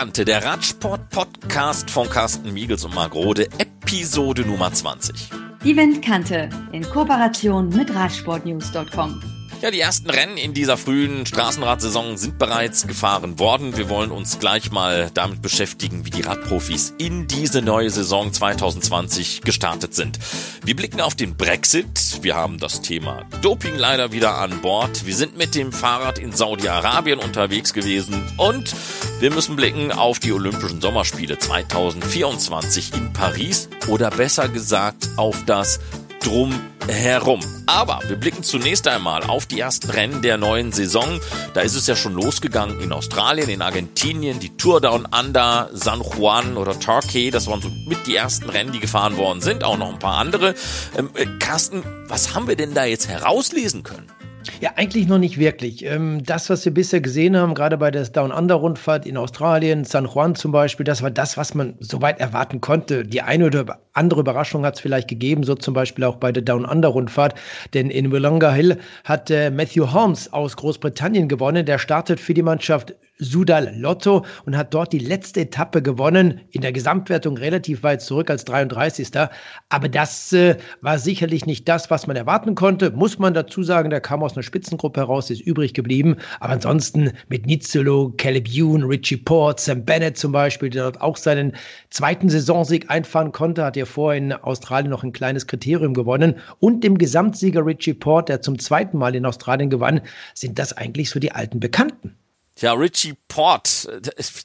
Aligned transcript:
Kante, 0.00 0.24
der 0.24 0.42
Radsport-Podcast 0.42 1.90
von 1.90 2.08
Carsten 2.08 2.54
Miegels 2.54 2.86
und 2.86 2.94
Margrode, 2.94 3.48
Episode 3.58 4.46
Nummer 4.46 4.72
20. 4.72 5.28
Die 5.62 5.76
Windkante 5.76 6.48
in 6.72 6.84
Kooperation 6.84 7.68
mit 7.68 7.94
Radsportnews.com. 7.94 9.39
Ja, 9.62 9.70
die 9.70 9.80
ersten 9.80 10.08
Rennen 10.08 10.38
in 10.38 10.54
dieser 10.54 10.78
frühen 10.78 11.26
Straßenradsaison 11.26 12.16
sind 12.16 12.38
bereits 12.38 12.86
gefahren 12.86 13.38
worden. 13.38 13.76
Wir 13.76 13.90
wollen 13.90 14.10
uns 14.10 14.38
gleich 14.38 14.70
mal 14.70 15.10
damit 15.12 15.42
beschäftigen, 15.42 16.06
wie 16.06 16.10
die 16.10 16.22
Radprofis 16.22 16.94
in 16.96 17.26
diese 17.26 17.60
neue 17.60 17.90
Saison 17.90 18.32
2020 18.32 19.42
gestartet 19.42 19.94
sind. 19.94 20.18
Wir 20.64 20.74
blicken 20.74 21.02
auf 21.02 21.14
den 21.14 21.36
Brexit. 21.36 22.22
Wir 22.22 22.36
haben 22.36 22.56
das 22.56 22.80
Thema 22.80 23.26
Doping 23.42 23.76
leider 23.76 24.12
wieder 24.12 24.38
an 24.38 24.62
Bord. 24.62 25.04
Wir 25.04 25.14
sind 25.14 25.36
mit 25.36 25.54
dem 25.54 25.72
Fahrrad 25.72 26.18
in 26.18 26.32
Saudi-Arabien 26.32 27.18
unterwegs 27.18 27.74
gewesen 27.74 28.14
und 28.38 28.74
wir 29.20 29.30
müssen 29.30 29.56
blicken 29.56 29.92
auf 29.92 30.20
die 30.20 30.32
Olympischen 30.32 30.80
Sommerspiele 30.80 31.38
2024 31.38 32.94
in 32.94 33.12
Paris 33.12 33.68
oder 33.88 34.08
besser 34.08 34.48
gesagt 34.48 35.10
auf 35.18 35.44
das 35.44 35.80
Drum 36.20 36.60
herum. 36.88 37.40
Aber 37.66 38.00
wir 38.06 38.16
blicken 38.16 38.42
zunächst 38.42 38.86
einmal 38.88 39.22
auf 39.24 39.46
die 39.46 39.60
ersten 39.60 39.90
Rennen 39.90 40.22
der 40.22 40.36
neuen 40.36 40.72
Saison. 40.72 41.20
Da 41.54 41.60
ist 41.60 41.74
es 41.74 41.86
ja 41.86 41.96
schon 41.96 42.14
losgegangen 42.14 42.80
in 42.80 42.92
Australien, 42.92 43.48
in 43.48 43.62
Argentinien, 43.62 44.40
die 44.40 44.56
Tour 44.56 44.80
Down 44.80 45.06
Under, 45.06 45.70
San 45.72 46.02
Juan 46.02 46.56
oder 46.56 46.78
Torquay. 46.78 47.30
Das 47.30 47.46
waren 47.46 47.62
so 47.62 47.70
mit 47.86 48.06
die 48.06 48.16
ersten 48.16 48.50
Rennen, 48.50 48.72
die 48.72 48.80
gefahren 48.80 49.16
worden 49.16 49.40
sind. 49.40 49.64
Auch 49.64 49.78
noch 49.78 49.92
ein 49.92 49.98
paar 49.98 50.18
andere. 50.18 50.54
Ähm, 50.96 51.10
äh, 51.14 51.26
Carsten, 51.38 51.82
was 52.08 52.34
haben 52.34 52.48
wir 52.48 52.56
denn 52.56 52.74
da 52.74 52.84
jetzt 52.84 53.08
herauslesen 53.08 53.82
können? 53.82 54.10
Ja, 54.60 54.72
eigentlich 54.76 55.06
noch 55.06 55.18
nicht 55.18 55.38
wirklich. 55.38 55.84
Ähm, 55.84 56.22
das, 56.24 56.50
was 56.50 56.64
wir 56.64 56.72
bisher 56.72 57.00
gesehen 57.00 57.36
haben, 57.36 57.54
gerade 57.54 57.76
bei 57.76 57.90
der 57.90 58.04
Down 58.04 58.32
Under 58.32 58.54
Rundfahrt 58.56 59.06
in 59.06 59.16
Australien, 59.16 59.84
San 59.84 60.06
Juan 60.06 60.34
zum 60.34 60.52
Beispiel, 60.52 60.84
das 60.84 61.02
war 61.02 61.10
das, 61.10 61.36
was 61.36 61.54
man 61.54 61.74
soweit 61.80 62.20
erwarten 62.20 62.60
konnte. 62.60 63.04
Die 63.04 63.22
eine 63.22 63.46
oder 63.46 63.80
andere 63.92 64.20
Überraschung 64.20 64.64
hat 64.64 64.74
es 64.74 64.80
vielleicht 64.80 65.08
gegeben, 65.08 65.44
so 65.44 65.54
zum 65.54 65.74
Beispiel 65.74 66.04
auch 66.04 66.16
bei 66.16 66.32
der 66.32 66.42
Down 66.42 66.64
Under 66.64 66.88
Rundfahrt. 66.88 67.34
Denn 67.74 67.90
in 67.90 68.10
Willonga 68.12 68.52
Hill 68.52 68.78
hat 69.04 69.30
äh, 69.30 69.50
Matthew 69.50 69.92
Holmes 69.92 70.32
aus 70.32 70.56
Großbritannien 70.56 71.28
gewonnen. 71.28 71.66
Der 71.66 71.78
startet 71.78 72.20
für 72.20 72.34
die 72.34 72.42
Mannschaft 72.42 72.94
Sudal 73.20 73.72
Lotto 73.76 74.24
und 74.46 74.56
hat 74.56 74.74
dort 74.74 74.92
die 74.92 74.98
letzte 74.98 75.42
Etappe 75.42 75.82
gewonnen. 75.82 76.40
In 76.50 76.62
der 76.62 76.72
Gesamtwertung 76.72 77.36
relativ 77.36 77.82
weit 77.82 78.02
zurück 78.02 78.30
als 78.30 78.44
33. 78.44 79.08
Aber 79.68 79.88
das 79.88 80.32
äh, 80.32 80.56
war 80.80 80.98
sicherlich 80.98 81.46
nicht 81.46 81.68
das, 81.68 81.90
was 81.90 82.06
man 82.06 82.16
erwarten 82.16 82.54
konnte. 82.54 82.90
Muss 82.90 83.18
man 83.18 83.34
dazu 83.34 83.62
sagen, 83.62 83.90
der 83.90 84.00
kam 84.00 84.22
aus 84.22 84.34
einer 84.34 84.42
Spitzengruppe 84.42 85.00
heraus, 85.00 85.30
ist 85.30 85.42
übrig 85.42 85.74
geblieben. 85.74 86.16
Aber 86.40 86.54
ansonsten 86.54 87.12
mit 87.28 87.46
Nizzolo, 87.46 88.12
Caleb 88.16 88.48
Youn, 88.48 88.82
Richie 88.84 89.16
Port, 89.16 89.60
Sam 89.60 89.84
Bennett 89.84 90.16
zum 90.16 90.32
Beispiel, 90.32 90.70
der 90.70 90.84
dort 90.84 91.00
auch 91.00 91.16
seinen 91.16 91.52
zweiten 91.90 92.28
Saisonsieg 92.28 92.90
einfahren 92.90 93.32
konnte, 93.32 93.64
hat 93.64 93.76
ja 93.76 93.84
vorher 93.84 94.18
in 94.18 94.32
Australien 94.32 94.90
noch 94.90 95.04
ein 95.04 95.12
kleines 95.12 95.46
Kriterium 95.46 95.94
gewonnen. 95.94 96.36
Und 96.58 96.82
dem 96.84 96.98
Gesamtsieger 96.98 97.64
Richie 97.64 97.94
Port, 97.94 98.28
der 98.28 98.42
zum 98.42 98.58
zweiten 98.58 98.98
Mal 98.98 99.14
in 99.14 99.26
Australien 99.26 99.70
gewann, 99.70 100.00
sind 100.34 100.58
das 100.58 100.76
eigentlich 100.76 101.10
so 101.10 101.20
die 101.20 101.32
alten 101.32 101.60
Bekannten. 101.60 102.16
Ja, 102.58 102.72
Richie 102.74 103.14
Port, 103.28 103.88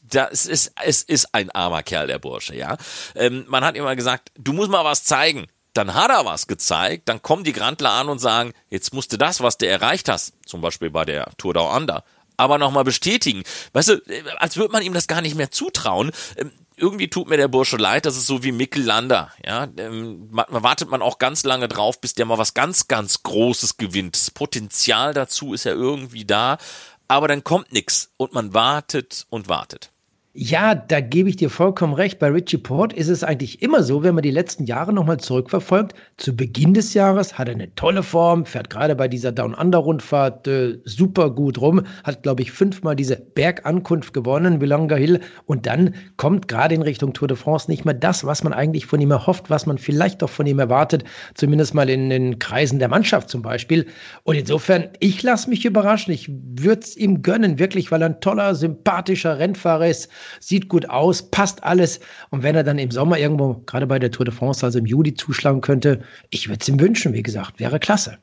das 0.03 0.45
ist, 0.45 0.71
es 0.83 1.01
ist 1.03 1.33
ein 1.33 1.51
armer 1.51 1.83
Kerl, 1.83 2.07
der 2.07 2.19
Bursche, 2.19 2.55
ja. 2.55 2.77
Ähm, 3.15 3.45
man 3.47 3.63
hat 3.65 3.75
immer 3.75 3.95
gesagt, 3.95 4.31
du 4.37 4.53
musst 4.53 4.69
mal 4.69 4.85
was 4.85 5.03
zeigen. 5.03 5.47
Dann 5.73 5.93
hat 5.93 6.09
er 6.09 6.23
was 6.23 6.47
gezeigt, 6.47 7.09
dann 7.09 7.21
kommen 7.21 7.43
die 7.43 7.51
Grandler 7.51 7.91
an 7.91 8.07
und 8.07 8.19
sagen, 8.19 8.53
jetzt 8.69 8.93
musst 8.93 9.11
du 9.11 9.17
das, 9.17 9.41
was 9.41 9.57
du 9.57 9.67
erreicht 9.67 10.07
hast, 10.07 10.31
zum 10.45 10.61
Beispiel 10.61 10.89
bei 10.89 11.03
der 11.03 11.29
Tour 11.37 11.53
Down 11.53 11.75
Under, 11.75 12.05
aber 12.37 12.57
nochmal 12.57 12.85
bestätigen. 12.85 13.43
Weißt 13.73 13.89
du, 13.89 14.01
als 14.37 14.55
würde 14.55 14.71
man 14.71 14.83
ihm 14.83 14.93
das 14.93 15.07
gar 15.07 15.19
nicht 15.19 15.35
mehr 15.35 15.51
zutrauen. 15.51 16.11
Ähm, 16.37 16.51
irgendwie 16.77 17.09
tut 17.09 17.29
mir 17.29 17.37
der 17.37 17.47
Bursche 17.47 17.77
leid, 17.77 18.05
das 18.05 18.17
ist 18.17 18.27
so 18.27 18.43
wie 18.43 18.51
Mikkel 18.51 18.83
Lander, 18.83 19.31
ja. 19.45 19.67
Ähm, 19.77 20.27
wartet 20.29 20.89
man 20.89 21.01
auch 21.01 21.19
ganz 21.19 21.43
lange 21.43 21.67
drauf, 21.67 21.99
bis 21.99 22.13
der 22.13 22.25
mal 22.25 22.37
was 22.37 22.53
ganz, 22.53 22.87
ganz 22.87 23.23
Großes 23.23 23.77
gewinnt. 23.77 24.15
Das 24.15 24.31
Potenzial 24.31 25.13
dazu 25.13 25.53
ist 25.53 25.65
ja 25.65 25.71
irgendwie 25.71 26.25
da, 26.25 26.57
aber 27.07 27.27
dann 27.27 27.43
kommt 27.43 27.71
nichts 27.73 28.11
und 28.17 28.33
man 28.33 28.53
wartet 28.53 29.25
und 29.29 29.49
wartet. 29.49 29.91
Ja, 30.37 30.75
da 30.75 30.99
gebe 30.99 31.29
ich 31.29 31.37
dir 31.37 31.49
vollkommen 31.49 31.93
recht. 31.93 32.19
Bei 32.19 32.27
Richie 32.27 32.57
Port 32.57 32.91
ist 32.91 33.07
es 33.07 33.23
eigentlich 33.23 33.61
immer 33.61 33.83
so, 33.83 34.03
wenn 34.03 34.15
man 34.15 34.21
die 34.21 34.31
letzten 34.31 34.65
Jahre 34.65 34.91
nochmal 34.91 35.17
zurückverfolgt. 35.17 35.93
Zu 36.17 36.35
Beginn 36.35 36.73
des 36.73 36.93
Jahres 36.93 37.37
hat 37.37 37.47
er 37.47 37.53
eine 37.53 37.73
tolle 37.75 38.03
Form, 38.03 38.45
fährt 38.45 38.69
gerade 38.69 38.97
bei 38.97 39.07
dieser 39.07 39.31
Down-Under-Rundfahrt 39.31 40.45
äh, 40.49 40.77
super 40.83 41.29
gut 41.29 41.61
rum, 41.61 41.83
hat, 42.03 42.23
glaube 42.23 42.41
ich, 42.41 42.51
fünfmal 42.51 42.97
diese 42.97 43.15
Bergankunft 43.15 44.13
gewonnen, 44.13 44.59
Willonga 44.59 44.97
Hill. 44.97 45.21
Und 45.45 45.67
dann 45.67 45.95
kommt 46.17 46.49
gerade 46.49 46.75
in 46.75 46.81
Richtung 46.81 47.13
Tour 47.13 47.29
de 47.29 47.37
France 47.37 47.71
nicht 47.71 47.85
mehr 47.85 47.93
das, 47.93 48.25
was 48.25 48.43
man 48.43 48.51
eigentlich 48.51 48.87
von 48.87 48.99
ihm 48.99 49.11
erhofft, 49.11 49.49
was 49.49 49.65
man 49.65 49.77
vielleicht 49.77 50.21
auch 50.21 50.29
von 50.29 50.47
ihm 50.47 50.59
erwartet, 50.59 51.05
zumindest 51.35 51.73
mal 51.73 51.89
in 51.89 52.09
den 52.09 52.39
Kreisen 52.39 52.79
der 52.79 52.89
Mannschaft 52.89 53.29
zum 53.29 53.41
Beispiel. 53.41 53.85
Und 54.23 54.35
insofern, 54.35 54.89
ich 54.99 55.23
lasse 55.23 55.49
mich 55.49 55.63
überraschen. 55.63 56.13
Ich 56.13 56.29
würde 56.29 56.81
es 56.81 56.97
ihm 56.97 57.21
gönnen, 57.21 57.57
wirklich, 57.57 57.89
weil 57.89 58.01
er 58.01 58.09
ein 58.09 58.19
toller, 58.19 58.53
sympathischer 58.53 59.39
Rennfahrer 59.39 59.87
ist 59.87 60.09
sieht 60.39 60.69
gut 60.69 60.89
aus, 60.89 61.29
passt 61.29 61.63
alles. 61.63 61.99
Und 62.29 62.43
wenn 62.43 62.55
er 62.55 62.63
dann 62.63 62.79
im 62.79 62.91
Sommer 62.91 63.17
irgendwo, 63.17 63.61
gerade 63.65 63.87
bei 63.87 63.99
der 63.99 64.11
Tour 64.11 64.25
de 64.25 64.33
France, 64.33 64.65
also 64.65 64.79
im 64.79 64.85
Juli 64.85 65.13
zuschlagen 65.13 65.61
könnte, 65.61 66.01
ich 66.29 66.47
würde 66.47 66.59
es 66.61 66.67
ihm 66.67 66.79
wünschen, 66.79 67.13
wie 67.13 67.23
gesagt, 67.23 67.59
wäre 67.59 67.79
klasse. 67.79 68.17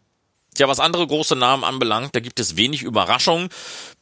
Tja, 0.55 0.69
was 0.69 0.81
andere 0.81 1.07
große 1.07 1.35
Namen 1.35 1.65
anbelangt, 1.65 2.15
da 2.15 2.21
gibt 2.21 2.39
es 2.39 2.57
wenig 2.57 2.83
Überraschung. 2.83 3.49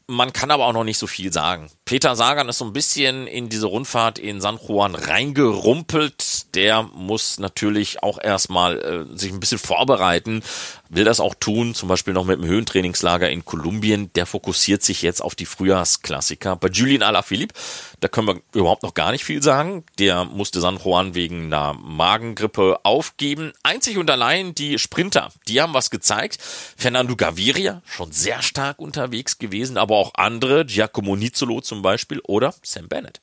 Man 0.08 0.32
kann 0.32 0.50
aber 0.50 0.66
auch 0.66 0.72
noch 0.72 0.82
nicht 0.82 0.98
so 0.98 1.06
viel 1.06 1.32
sagen. 1.32 1.70
Peter 1.84 2.16
Sagan 2.16 2.48
ist 2.48 2.58
so 2.58 2.64
ein 2.64 2.72
bisschen 2.72 3.28
in 3.28 3.48
diese 3.48 3.66
Rundfahrt 3.66 4.18
in 4.18 4.40
San 4.40 4.58
Juan 4.58 4.96
reingerumpelt. 4.96 6.39
Der 6.54 6.82
muss 6.82 7.38
natürlich 7.38 8.02
auch 8.02 8.18
erstmal 8.22 8.78
äh, 8.80 9.18
sich 9.18 9.32
ein 9.32 9.40
bisschen 9.40 9.58
vorbereiten 9.58 10.42
will 10.90 11.04
das 11.04 11.20
auch 11.20 11.34
tun, 11.34 11.74
zum 11.74 11.88
Beispiel 11.88 12.12
noch 12.12 12.26
mit 12.26 12.38
dem 12.38 12.46
Höhentrainingslager 12.46 13.30
in 13.30 13.44
Kolumbien. 13.44 14.12
Der 14.14 14.26
fokussiert 14.26 14.82
sich 14.82 15.02
jetzt 15.02 15.22
auf 15.22 15.34
die 15.34 15.46
Frühjahrsklassiker. 15.46 16.56
Bei 16.56 16.68
Julien 16.68 17.02
Alaphilippe, 17.02 17.54
da 18.00 18.08
können 18.08 18.26
wir 18.26 18.42
überhaupt 18.52 18.82
noch 18.82 18.94
gar 18.94 19.12
nicht 19.12 19.24
viel 19.24 19.42
sagen. 19.42 19.84
Der 19.98 20.24
musste 20.24 20.60
San 20.60 20.78
Juan 20.78 21.14
wegen 21.14 21.46
einer 21.46 21.74
Magengrippe 21.74 22.80
aufgeben. 22.82 23.52
Einzig 23.62 23.96
und 23.96 24.10
allein 24.10 24.54
die 24.54 24.78
Sprinter, 24.78 25.30
die 25.48 25.62
haben 25.62 25.74
was 25.74 25.90
gezeigt. 25.90 26.38
Fernando 26.40 27.16
Gaviria, 27.16 27.82
schon 27.86 28.10
sehr 28.12 28.42
stark 28.42 28.80
unterwegs 28.80 29.38
gewesen, 29.38 29.78
aber 29.78 29.96
auch 29.96 30.12
andere, 30.14 30.66
Giacomo 30.66 31.14
Nizzolo 31.16 31.60
zum 31.60 31.82
Beispiel 31.82 32.20
oder 32.24 32.52
Sam 32.62 32.88
Bennett. 32.88 33.20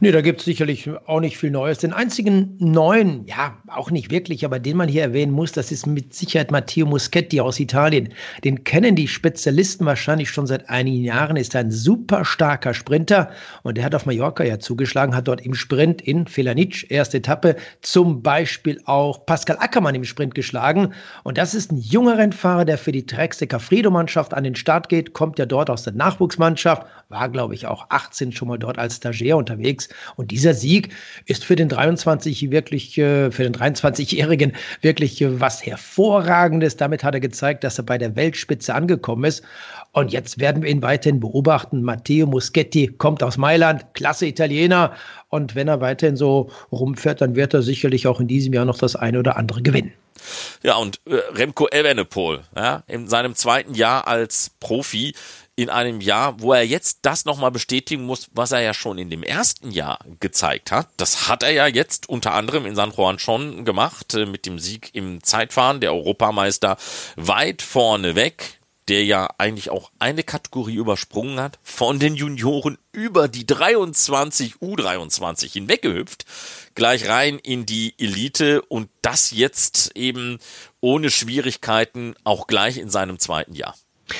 Nee, 0.00 0.12
da 0.12 0.20
gibt 0.20 0.40
es 0.40 0.44
sicherlich 0.44 0.88
auch 1.06 1.20
nicht 1.20 1.36
viel 1.36 1.50
Neues. 1.50 1.78
Den 1.78 1.92
einzigen 1.92 2.56
neuen, 2.58 3.26
ja, 3.26 3.58
auch 3.66 3.90
nicht 3.90 4.10
wirklich, 4.10 4.44
aber 4.44 4.60
den 4.60 4.76
man 4.76 4.88
hier 4.88 5.02
erwähnen 5.02 5.32
muss, 5.32 5.52
das 5.52 5.72
ist 5.72 5.86
mit 5.86 6.14
Sicherheit 6.14 6.52
Matteo 6.52 6.86
Muschetti 6.86 7.40
aus 7.40 7.58
Italien. 7.58 8.10
Den 8.44 8.62
kennen 8.62 8.94
die 8.94 9.08
Spezialisten 9.08 9.84
wahrscheinlich 9.84 10.30
schon 10.30 10.46
seit 10.46 10.68
einigen 10.68 11.02
Jahren, 11.02 11.36
ist 11.36 11.56
ein 11.56 11.72
super 11.72 12.24
starker 12.24 12.72
Sprinter 12.72 13.30
und 13.62 13.76
der 13.76 13.84
hat 13.84 13.94
auf 13.94 14.06
Mallorca 14.06 14.44
ja 14.44 14.60
zugeschlagen, 14.60 15.14
hat 15.14 15.26
dort 15.26 15.40
im 15.44 15.54
Sprint 15.54 16.02
in 16.02 16.28
Felanic, 16.28 16.90
erste 16.90 17.16
Etappe, 17.18 17.56
zum 17.82 18.22
Beispiel 18.22 18.80
auch 18.84 19.26
Pascal 19.26 19.56
Ackermann 19.58 19.96
im 19.96 20.04
Sprint 20.04 20.34
geschlagen. 20.34 20.94
Und 21.24 21.36
das 21.36 21.54
ist 21.54 21.72
ein 21.72 21.78
junger 21.78 22.18
Rennfahrer, 22.18 22.64
der 22.64 22.78
für 22.78 22.92
die 22.92 23.06
Tracks 23.06 23.38
der 23.38 23.48
Cafredo-Mannschaft 23.48 24.34
an 24.34 24.44
den 24.44 24.54
Start 24.54 24.88
geht, 24.88 25.14
kommt 25.14 25.38
ja 25.38 25.46
dort 25.46 25.68
aus 25.68 25.82
der 25.82 25.94
Nachwuchsmannschaft, 25.94 26.86
war, 27.08 27.28
glaube 27.28 27.54
ich, 27.54 27.66
auch 27.66 27.86
18 27.90 28.32
schon 28.32 28.48
mal 28.48 28.58
dort 28.58 28.78
als 28.78 28.96
Stagiaire 28.96 29.36
unterwegs 29.36 29.63
unterwegs. 29.64 29.88
Und 30.16 30.30
dieser 30.30 30.54
Sieg 30.54 30.90
ist 31.26 31.44
für 31.44 31.56
den 31.56 31.68
23 31.68 32.50
wirklich, 32.50 32.96
äh, 32.98 33.30
für 33.30 33.42
den 33.42 33.54
23-Jährigen 33.54 34.52
wirklich 34.82 35.20
äh, 35.20 35.40
was 35.40 35.64
Hervorragendes. 35.64 36.76
Damit 36.76 37.02
hat 37.02 37.14
er 37.14 37.20
gezeigt, 37.20 37.64
dass 37.64 37.78
er 37.78 37.84
bei 37.84 37.98
der 37.98 38.14
Weltspitze 38.16 38.74
angekommen 38.74 39.24
ist. 39.24 39.42
Und 39.92 40.12
jetzt 40.12 40.40
werden 40.40 40.62
wir 40.62 40.70
ihn 40.70 40.82
weiterhin 40.82 41.20
beobachten. 41.20 41.82
Matteo 41.82 42.26
Muschetti 42.26 42.88
kommt 42.88 43.22
aus 43.22 43.36
Mailand, 43.36 43.84
klasse 43.94 44.26
Italiener. 44.26 44.92
Und 45.28 45.54
wenn 45.54 45.68
er 45.68 45.80
weiterhin 45.80 46.16
so 46.16 46.50
rumfährt, 46.72 47.20
dann 47.20 47.36
wird 47.36 47.54
er 47.54 47.62
sicherlich 47.62 48.06
auch 48.06 48.20
in 48.20 48.28
diesem 48.28 48.52
Jahr 48.52 48.64
noch 48.64 48.78
das 48.78 48.96
eine 48.96 49.18
oder 49.18 49.36
andere 49.36 49.62
gewinnen. 49.62 49.92
Ja, 50.62 50.76
und 50.76 51.00
äh, 51.06 51.16
Remco 51.34 51.68
Evenepoel, 51.68 52.40
ja, 52.56 52.82
in 52.86 53.08
seinem 53.08 53.34
zweiten 53.34 53.74
Jahr 53.74 54.06
als 54.08 54.50
Profi 54.58 55.14
in 55.56 55.70
einem 55.70 56.00
Jahr, 56.00 56.40
wo 56.40 56.52
er 56.52 56.66
jetzt 56.66 57.00
das 57.02 57.24
nochmal 57.24 57.50
bestätigen 57.50 58.04
muss, 58.04 58.28
was 58.32 58.52
er 58.52 58.60
ja 58.60 58.74
schon 58.74 58.98
in 58.98 59.10
dem 59.10 59.22
ersten 59.22 59.70
Jahr 59.70 60.00
gezeigt 60.20 60.72
hat. 60.72 60.88
Das 60.96 61.28
hat 61.28 61.42
er 61.42 61.50
ja 61.50 61.66
jetzt 61.66 62.08
unter 62.08 62.34
anderem 62.34 62.66
in 62.66 62.74
San 62.74 62.92
Juan 62.92 63.18
schon 63.18 63.64
gemacht, 63.64 64.14
äh, 64.14 64.26
mit 64.26 64.46
dem 64.46 64.58
Sieg 64.58 64.90
im 64.94 65.22
Zeitfahren, 65.22 65.80
der 65.80 65.94
Europameister 65.94 66.76
weit 67.16 67.62
vorne 67.62 68.16
weg, 68.16 68.58
der 68.88 69.04
ja 69.04 69.28
eigentlich 69.38 69.70
auch 69.70 69.90
eine 69.98 70.24
Kategorie 70.24 70.74
übersprungen 70.74 71.40
hat, 71.40 71.58
von 71.62 71.98
den 71.98 72.16
Junioren 72.16 72.76
über 72.92 73.28
die 73.28 73.46
23 73.46 74.56
U23 74.56 75.52
hinweggehüpft, 75.52 76.26
gleich 76.74 77.08
rein 77.08 77.38
in 77.38 77.64
die 77.64 77.94
Elite 77.98 78.60
und 78.62 78.90
das 79.02 79.30
jetzt 79.30 79.92
eben 79.96 80.38
ohne 80.80 81.10
Schwierigkeiten 81.10 82.14
auch 82.24 82.46
gleich 82.46 82.76
in 82.76 82.90
seinem 82.90 83.18
zweiten 83.18 83.54
Jahr. 83.54 83.74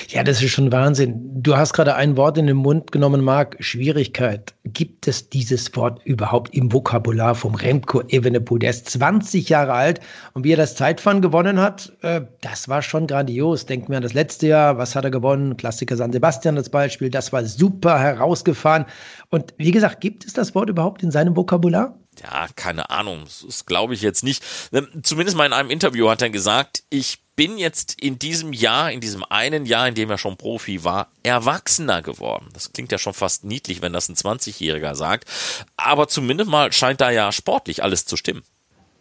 Ja, 0.09 0.23
das 0.23 0.41
ist 0.41 0.51
schon 0.51 0.71
Wahnsinn. 0.71 1.43
Du 1.43 1.55
hast 1.55 1.73
gerade 1.73 1.95
ein 1.95 2.17
Wort 2.17 2.39
in 2.39 2.47
den 2.47 2.57
Mund 2.57 2.91
genommen, 2.91 3.23
Marc. 3.23 3.55
Schwierigkeit. 3.59 4.55
Gibt 4.63 5.07
es 5.07 5.29
dieses 5.29 5.75
Wort 5.75 6.03
überhaupt 6.05 6.55
im 6.55 6.73
Vokabular 6.73 7.35
vom 7.35 7.53
Remco 7.53 8.01
Evenepoel? 8.07 8.59
Der 8.59 8.71
ist 8.71 8.89
20 8.89 9.47
Jahre 9.49 9.73
alt 9.73 9.99
und 10.33 10.43
wie 10.43 10.53
er 10.53 10.57
das 10.57 10.75
Zeitfahren 10.75 11.21
gewonnen 11.21 11.59
hat, 11.59 11.93
äh, 12.01 12.21
das 12.41 12.67
war 12.67 12.81
schon 12.81 13.05
grandios. 13.05 13.67
Denken 13.67 13.89
wir 13.89 13.97
an 13.97 14.03
das 14.03 14.13
letzte 14.13 14.47
Jahr. 14.47 14.77
Was 14.79 14.95
hat 14.95 15.03
er 15.03 15.11
gewonnen? 15.11 15.55
Klassiker 15.55 15.95
San 15.95 16.11
Sebastian 16.11 16.57
als 16.57 16.69
Beispiel. 16.69 17.11
Das 17.11 17.31
war 17.31 17.45
super 17.45 17.99
herausgefahren. 17.99 18.85
Und 19.29 19.53
wie 19.57 19.71
gesagt, 19.71 20.01
gibt 20.01 20.25
es 20.25 20.33
das 20.33 20.55
Wort 20.55 20.69
überhaupt 20.69 21.03
in 21.03 21.11
seinem 21.11 21.35
Vokabular? 21.35 21.95
Ja, 22.21 22.47
keine 22.55 22.89
Ahnung. 22.89 23.25
Das 23.45 23.65
glaube 23.65 23.93
ich 23.93 24.01
jetzt 24.01 24.23
nicht. 24.23 24.43
Ähm, 24.71 24.87
zumindest 25.03 25.37
mal 25.37 25.45
in 25.45 25.53
einem 25.53 25.69
Interview 25.69 26.09
hat 26.09 26.21
er 26.21 26.29
gesagt, 26.29 26.83
ich 26.89 27.19
bin 27.35 27.57
jetzt 27.57 28.01
in 28.01 28.17
diesem 28.17 28.53
Jahr, 28.53 28.91
in 28.91 29.01
diesem 29.01 29.23
einen 29.23 29.65
Jahr, 29.65 29.87
in 29.87 29.95
dem 29.95 30.09
er 30.09 30.17
schon 30.17 30.37
Profi 30.37 30.83
war, 30.83 31.11
erwachsener 31.23 32.01
geworden. 32.01 32.49
Das 32.53 32.71
klingt 32.71 32.91
ja 32.91 32.97
schon 32.97 33.13
fast 33.13 33.43
niedlich, 33.43 33.81
wenn 33.81 33.93
das 33.93 34.09
ein 34.09 34.15
20-Jähriger 34.15 34.95
sagt. 34.95 35.29
Aber 35.75 36.07
zumindest 36.07 36.49
mal 36.49 36.71
scheint 36.71 37.01
da 37.01 37.11
ja 37.11 37.31
sportlich 37.31 37.83
alles 37.83 38.05
zu 38.05 38.15
stimmen. 38.15 38.43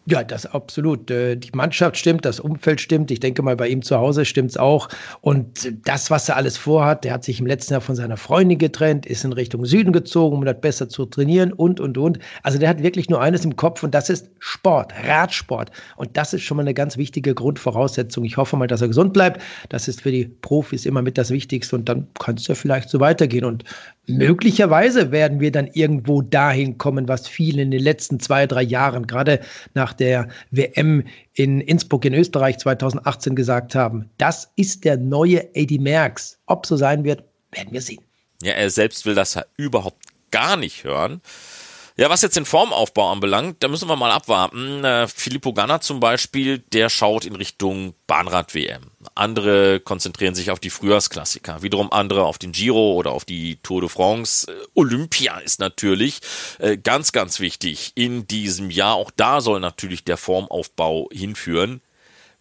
Ja, 0.06 0.22
das 0.22 0.44
absolut. 0.44 1.10
Äh, 1.10 1.36
die 1.36 1.50
Mannschaft 1.54 1.96
stimmt, 1.96 2.26
das 2.26 2.38
Umfeld 2.38 2.78
stimmt. 2.78 3.10
Ich 3.10 3.20
denke 3.20 3.40
mal, 3.42 3.56
bei 3.56 3.68
ihm 3.68 3.80
zu 3.80 3.96
Hause 3.96 4.26
stimmt 4.26 4.50
es 4.50 4.58
auch. 4.58 4.90
Und 5.22 5.72
das, 5.86 6.10
was 6.10 6.28
er 6.28 6.36
alles 6.36 6.58
vorhat, 6.58 7.04
der 7.04 7.14
hat 7.14 7.24
sich 7.24 7.40
im 7.40 7.46
letzten 7.46 7.72
Jahr 7.72 7.80
von 7.80 7.96
seiner 7.96 8.18
Freundin 8.18 8.58
getrennt, 8.58 9.06
ist 9.06 9.24
in 9.24 9.32
Richtung 9.32 9.64
Süden 9.64 9.94
gezogen, 9.94 10.36
um 10.36 10.44
das 10.44 10.60
besser 10.60 10.90
zu 10.90 11.06
trainieren 11.06 11.54
und, 11.54 11.80
und, 11.80 11.96
und. 11.96 12.18
Also 12.42 12.58
der 12.58 12.68
hat 12.68 12.82
wirklich 12.82 13.08
nur 13.08 13.22
eines 13.22 13.46
im 13.46 13.56
Kopf 13.56 13.82
und 13.82 13.94
das 13.94 14.10
ist 14.10 14.28
Sport, 14.40 14.92
Radsport. 15.06 15.70
Und 15.96 16.14
das 16.18 16.34
ist 16.34 16.42
schon 16.42 16.58
mal 16.58 16.64
eine 16.64 16.74
ganz 16.74 16.98
wichtige 16.98 17.34
Grundvoraussetzung. 17.34 18.24
Ich 18.24 18.36
hoffe 18.36 18.58
mal, 18.58 18.66
dass 18.66 18.82
er 18.82 18.88
gesund 18.88 19.14
bleibt. 19.14 19.40
Das 19.70 19.88
ist 19.88 20.02
für 20.02 20.10
die 20.10 20.26
Profis 20.26 20.84
immer 20.84 21.00
mit 21.00 21.16
das 21.16 21.30
Wichtigste 21.30 21.76
und 21.76 21.88
dann 21.88 22.06
kann 22.20 22.34
es 22.34 22.46
ja 22.46 22.54
vielleicht 22.54 22.90
so 22.90 23.00
weitergehen. 23.00 23.46
Und 23.46 23.64
möglicherweise 24.06 25.10
werden 25.10 25.40
wir 25.40 25.50
dann 25.50 25.68
irgendwo 25.68 26.22
dahin 26.22 26.78
kommen, 26.78 27.08
was 27.08 27.28
viele 27.28 27.62
in 27.62 27.70
den 27.70 27.82
letzten 27.82 28.20
zwei, 28.20 28.46
drei 28.46 28.62
Jahren, 28.62 29.06
gerade 29.06 29.40
nach 29.74 29.92
der 29.92 30.28
WM 30.50 31.04
in 31.34 31.60
Innsbruck 31.60 32.04
in 32.04 32.14
Österreich 32.14 32.58
2018 32.58 33.34
gesagt 33.34 33.74
haben. 33.74 34.10
Das 34.18 34.50
ist 34.56 34.84
der 34.84 34.96
neue 34.96 35.54
Eddie 35.54 35.78
Merckx. 35.78 36.38
Ob 36.46 36.66
so 36.66 36.76
sein 36.76 37.04
wird, 37.04 37.24
werden 37.52 37.72
wir 37.72 37.80
sehen. 37.80 38.02
Ja, 38.42 38.52
er 38.52 38.70
selbst 38.70 39.06
will 39.06 39.14
das 39.14 39.34
ja 39.34 39.44
überhaupt 39.56 40.02
gar 40.30 40.56
nicht 40.56 40.84
hören. 40.84 41.20
Ja, 41.96 42.10
was 42.10 42.22
jetzt 42.22 42.36
den 42.36 42.44
Formaufbau 42.44 43.12
anbelangt, 43.12 43.62
da 43.62 43.68
müssen 43.68 43.88
wir 43.88 43.94
mal 43.94 44.10
abwarten. 44.10 44.82
Äh, 44.84 45.06
Filippo 45.06 45.52
Ganna 45.52 45.80
zum 45.80 46.00
Beispiel, 46.00 46.58
der 46.58 46.88
schaut 46.88 47.24
in 47.24 47.36
Richtung 47.36 47.94
Bahnrad-WM. 48.08 48.90
Andere 49.14 49.80
konzentrieren 49.80 50.34
sich 50.34 50.50
auf 50.50 50.58
die 50.58 50.70
Frühjahrsklassiker, 50.70 51.62
wiederum 51.62 51.92
andere 51.92 52.24
auf 52.24 52.38
den 52.38 52.52
Giro 52.52 52.94
oder 52.94 53.12
auf 53.12 53.24
die 53.24 53.56
Tour 53.62 53.80
de 53.80 53.88
France. 53.88 54.50
Äh, 54.50 54.54
Olympia 54.74 55.38
ist 55.38 55.60
natürlich 55.60 56.20
äh, 56.58 56.76
ganz, 56.76 57.12
ganz 57.12 57.40
wichtig 57.40 57.92
in 57.94 58.26
diesem 58.26 58.70
Jahr. 58.70 58.94
Auch 58.94 59.10
da 59.10 59.40
soll 59.40 59.60
natürlich 59.60 60.04
der 60.04 60.16
Formaufbau 60.16 61.08
hinführen 61.12 61.80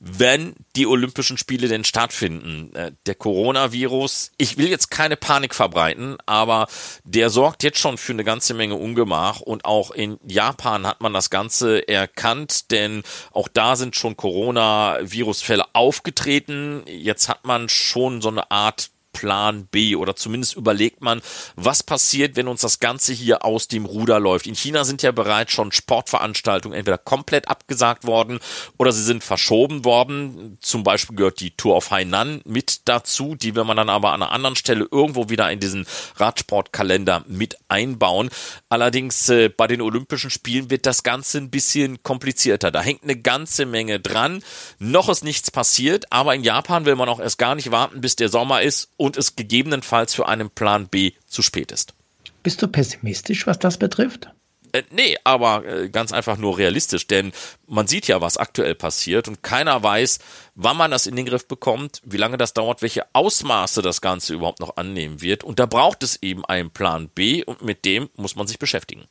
wenn 0.05 0.53
die 0.75 0.85
Olympischen 0.85 1.37
Spiele 1.37 1.69
denn 1.69 1.85
stattfinden. 1.85 2.75
Äh, 2.75 2.91
der 3.05 3.15
Coronavirus, 3.15 4.31
ich 4.37 4.57
will 4.57 4.67
jetzt 4.67 4.91
keine 4.91 5.15
Panik 5.15 5.55
verbreiten, 5.55 6.17
aber 6.25 6.67
der 7.05 7.29
sorgt 7.29 7.63
jetzt 7.63 7.79
schon 7.79 7.97
für 7.97 8.11
eine 8.11 8.25
ganze 8.25 8.53
Menge 8.53 8.75
Ungemach 8.75 9.39
und 9.39 9.63
auch 9.63 9.91
in 9.91 10.19
Japan 10.27 10.85
hat 10.85 10.99
man 10.99 11.13
das 11.13 11.29
Ganze 11.29 11.87
erkannt, 11.87 12.71
denn 12.71 13.03
auch 13.31 13.47
da 13.47 13.77
sind 13.77 13.95
schon 13.95 14.17
Coronavirus-Fälle 14.17 15.63
aufgetreten. 15.71 16.83
Jetzt 16.85 17.29
hat 17.29 17.45
man 17.45 17.69
schon 17.69 18.21
so 18.21 18.27
eine 18.27 18.51
Art 18.51 18.89
Plan 19.13 19.67
B 19.67 19.95
oder 19.95 20.15
zumindest 20.15 20.55
überlegt 20.55 21.01
man, 21.01 21.21
was 21.55 21.83
passiert, 21.83 22.35
wenn 22.35 22.47
uns 22.47 22.61
das 22.61 22.79
Ganze 22.79 23.13
hier 23.13 23.45
aus 23.45 23.67
dem 23.67 23.85
Ruder 23.85 24.19
läuft. 24.19 24.47
In 24.47 24.55
China 24.55 24.83
sind 24.83 25.01
ja 25.01 25.11
bereits 25.11 25.53
schon 25.53 25.71
Sportveranstaltungen 25.71 26.77
entweder 26.77 26.97
komplett 26.97 27.47
abgesagt 27.47 28.05
worden 28.05 28.39
oder 28.77 28.91
sie 28.91 29.03
sind 29.03 29.23
verschoben 29.23 29.85
worden. 29.85 30.57
Zum 30.61 30.83
Beispiel 30.83 31.15
gehört 31.15 31.39
die 31.39 31.51
Tour 31.51 31.75
of 31.75 31.91
Hainan 31.91 32.41
mit 32.45 32.81
dazu. 32.85 33.35
Die 33.35 33.55
will 33.55 33.63
man 33.63 33.77
dann 33.77 33.89
aber 33.89 34.11
an 34.11 34.21
einer 34.21 34.31
anderen 34.31 34.55
Stelle 34.55 34.87
irgendwo 34.91 35.29
wieder 35.29 35.49
in 35.51 35.59
diesen 35.59 35.85
Radsportkalender 36.17 37.23
mit 37.27 37.57
einbauen. 37.69 38.29
Allerdings 38.69 39.29
äh, 39.29 39.49
bei 39.49 39.67
den 39.67 39.81
Olympischen 39.81 40.29
Spielen 40.29 40.69
wird 40.69 40.85
das 40.85 41.03
Ganze 41.03 41.37
ein 41.37 41.49
bisschen 41.49 42.01
komplizierter. 42.03 42.71
Da 42.71 42.81
hängt 42.81 43.03
eine 43.03 43.15
ganze 43.15 43.65
Menge 43.65 43.99
dran. 43.99 44.43
Noch 44.79 45.09
ist 45.09 45.23
nichts 45.23 45.51
passiert, 45.51 46.11
aber 46.11 46.33
in 46.35 46.43
Japan 46.43 46.85
will 46.85 46.95
man 46.95 47.09
auch 47.09 47.19
erst 47.19 47.37
gar 47.37 47.55
nicht 47.55 47.71
warten, 47.71 48.01
bis 48.01 48.15
der 48.15 48.29
Sommer 48.29 48.61
ist 48.61 48.89
und 49.03 49.17
es 49.17 49.35
gegebenenfalls 49.35 50.13
für 50.13 50.29
einen 50.29 50.49
Plan 50.49 50.87
B 50.87 51.11
zu 51.27 51.41
spät 51.41 51.73
ist. 51.73 51.93
Bist 52.41 52.61
du 52.61 52.69
pessimistisch, 52.69 53.45
was 53.45 53.59
das 53.59 53.77
betrifft? 53.77 54.29
Äh, 54.71 54.83
nee, 54.91 55.17
aber 55.25 55.65
äh, 55.65 55.89
ganz 55.89 56.13
einfach 56.13 56.37
nur 56.37 56.57
realistisch, 56.57 57.05
denn 57.05 57.33
man 57.67 57.85
sieht 57.85 58.07
ja, 58.07 58.21
was 58.21 58.37
aktuell 58.37 58.75
passiert 58.75 59.27
und 59.27 59.43
keiner 59.43 59.83
weiß, 59.83 60.19
wann 60.55 60.77
man 60.77 60.89
das 60.89 61.05
in 61.05 61.17
den 61.17 61.25
Griff 61.25 61.49
bekommt, 61.49 62.01
wie 62.05 62.15
lange 62.15 62.37
das 62.37 62.53
dauert, 62.53 62.81
welche 62.81 63.05
Ausmaße 63.11 63.81
das 63.81 63.99
Ganze 63.99 64.35
überhaupt 64.35 64.61
noch 64.61 64.77
annehmen 64.77 65.21
wird. 65.21 65.43
Und 65.43 65.59
da 65.59 65.65
braucht 65.65 66.01
es 66.03 66.23
eben 66.23 66.45
einen 66.45 66.71
Plan 66.71 67.09
B 67.09 67.43
und 67.43 67.61
mit 67.61 67.83
dem 67.83 68.09
muss 68.15 68.37
man 68.37 68.47
sich 68.47 68.57
beschäftigen. 68.57 69.03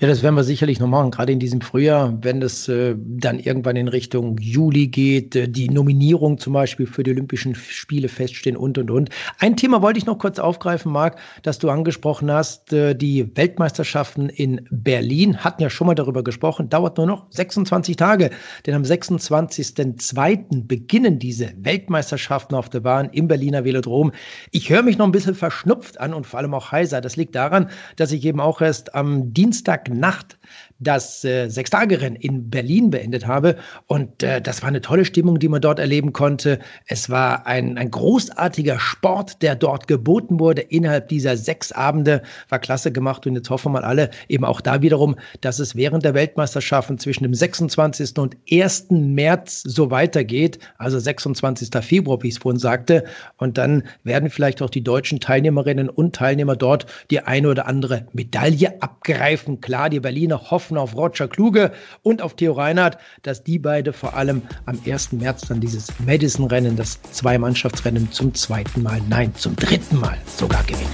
Ja, 0.00 0.08
das 0.08 0.22
werden 0.22 0.34
wir 0.34 0.42
sicherlich 0.42 0.80
noch 0.80 0.88
machen, 0.88 1.10
gerade 1.12 1.32
in 1.32 1.38
diesem 1.38 1.60
Frühjahr, 1.60 2.18
wenn 2.22 2.42
es 2.42 2.68
äh, 2.68 2.96
dann 2.98 3.38
irgendwann 3.38 3.76
in 3.76 3.86
Richtung 3.86 4.36
Juli 4.38 4.88
geht, 4.88 5.36
äh, 5.36 5.48
die 5.48 5.68
Nominierung 5.68 6.38
zum 6.38 6.52
Beispiel 6.52 6.86
für 6.86 7.04
die 7.04 7.12
Olympischen 7.12 7.54
Spiele 7.54 8.08
feststehen 8.08 8.56
und, 8.56 8.76
und, 8.78 8.90
und. 8.90 9.10
Ein 9.38 9.56
Thema 9.56 9.80
wollte 9.80 9.98
ich 9.98 10.06
noch 10.06 10.18
kurz 10.18 10.40
aufgreifen, 10.40 10.90
Marc, 10.90 11.18
das 11.42 11.58
du 11.58 11.70
angesprochen 11.70 12.30
hast. 12.30 12.72
Äh, 12.72 12.94
die 12.94 13.36
Weltmeisterschaften 13.36 14.28
in 14.28 14.66
Berlin 14.70 15.38
hatten 15.38 15.62
ja 15.62 15.70
schon 15.70 15.86
mal 15.86 15.94
darüber 15.94 16.24
gesprochen, 16.24 16.68
dauert 16.68 16.96
nur 16.96 17.06
noch 17.06 17.26
26 17.30 17.94
Tage, 17.96 18.30
denn 18.66 18.74
am 18.74 18.82
26.02. 18.82 20.66
beginnen 20.66 21.20
diese 21.20 21.52
Weltmeisterschaften 21.56 22.56
auf 22.56 22.68
der 22.68 22.80
Bahn 22.80 23.10
im 23.12 23.28
Berliner 23.28 23.64
Velodrom. 23.64 24.10
Ich 24.50 24.70
höre 24.70 24.82
mich 24.82 24.98
noch 24.98 25.06
ein 25.06 25.12
bisschen 25.12 25.36
verschnupft 25.36 26.00
an 26.00 26.14
und 26.14 26.26
vor 26.26 26.40
allem 26.40 26.54
auch 26.54 26.72
heiser. 26.72 27.00
Das 27.00 27.16
liegt 27.16 27.36
daran, 27.36 27.70
dass 27.96 28.10
ich 28.10 28.24
eben 28.24 28.40
auch 28.40 28.60
erst 28.60 28.94
am 28.94 29.32
Dienstag 29.32 29.67
Dienstagnacht 29.68 30.38
das 30.78 31.24
äh, 31.24 31.48
Sechstagerennen 31.48 32.16
in 32.16 32.50
Berlin 32.50 32.90
beendet 32.90 33.26
habe. 33.26 33.56
Und 33.86 34.22
äh, 34.22 34.40
das 34.40 34.62
war 34.62 34.68
eine 34.68 34.80
tolle 34.80 35.04
Stimmung, 35.04 35.38
die 35.38 35.48
man 35.48 35.60
dort 35.60 35.78
erleben 35.78 36.12
konnte. 36.12 36.58
Es 36.86 37.10
war 37.10 37.46
ein, 37.46 37.76
ein 37.78 37.90
großartiger 37.90 38.78
Sport, 38.78 39.42
der 39.42 39.56
dort 39.56 39.88
geboten 39.88 40.38
wurde 40.38 40.62
innerhalb 40.62 41.08
dieser 41.08 41.36
sechs 41.36 41.72
Abende. 41.72 42.22
War 42.48 42.58
klasse 42.58 42.92
gemacht 42.92 43.26
und 43.26 43.34
jetzt 43.34 43.50
hoffen 43.50 43.72
wir 43.72 43.80
mal 43.80 43.84
alle 43.84 44.10
eben 44.28 44.44
auch 44.44 44.60
da 44.60 44.80
wiederum, 44.82 45.16
dass 45.40 45.58
es 45.58 45.74
während 45.74 46.04
der 46.04 46.14
Weltmeisterschaften 46.14 46.98
zwischen 46.98 47.24
dem 47.24 47.34
26. 47.34 48.16
und 48.18 48.36
1. 48.50 48.86
März 48.90 49.62
so 49.62 49.90
weitergeht. 49.90 50.58
Also 50.78 50.98
26. 50.98 51.70
Februar, 51.82 52.22
wie 52.22 52.28
ich 52.28 52.34
es 52.34 52.38
vorhin 52.38 52.60
sagte. 52.60 53.04
Und 53.36 53.58
dann 53.58 53.82
werden 54.04 54.30
vielleicht 54.30 54.62
auch 54.62 54.70
die 54.70 54.84
deutschen 54.84 55.18
Teilnehmerinnen 55.18 55.88
und 55.88 56.14
Teilnehmer 56.14 56.54
dort 56.54 56.86
die 57.10 57.20
eine 57.20 57.48
oder 57.48 57.66
andere 57.66 58.06
Medaille 58.12 58.80
abgreifen. 58.80 59.60
Klar, 59.60 59.90
die 59.90 60.00
Berliner 60.00 60.50
hoffen, 60.50 60.67
hoffen 60.68 60.76
auf 60.78 60.94
Roger 60.94 61.28
Kluge 61.28 61.72
und 62.02 62.20
auf 62.20 62.34
Theo 62.34 62.52
Reinhardt, 62.52 62.98
dass 63.22 63.42
die 63.42 63.58
beide 63.58 63.94
vor 63.94 64.14
allem 64.14 64.42
am 64.66 64.78
1. 64.84 65.12
März 65.12 65.48
dann 65.48 65.60
dieses 65.60 65.86
Madison-Rennen, 66.04 66.76
das 66.76 67.00
Zwei-Mannschaftsrennen 67.12 68.12
zum 68.12 68.34
zweiten 68.34 68.82
Mal, 68.82 69.00
nein, 69.08 69.34
zum 69.34 69.56
dritten 69.56 69.98
Mal 69.98 70.18
sogar 70.26 70.62
gewinnen. 70.64 70.92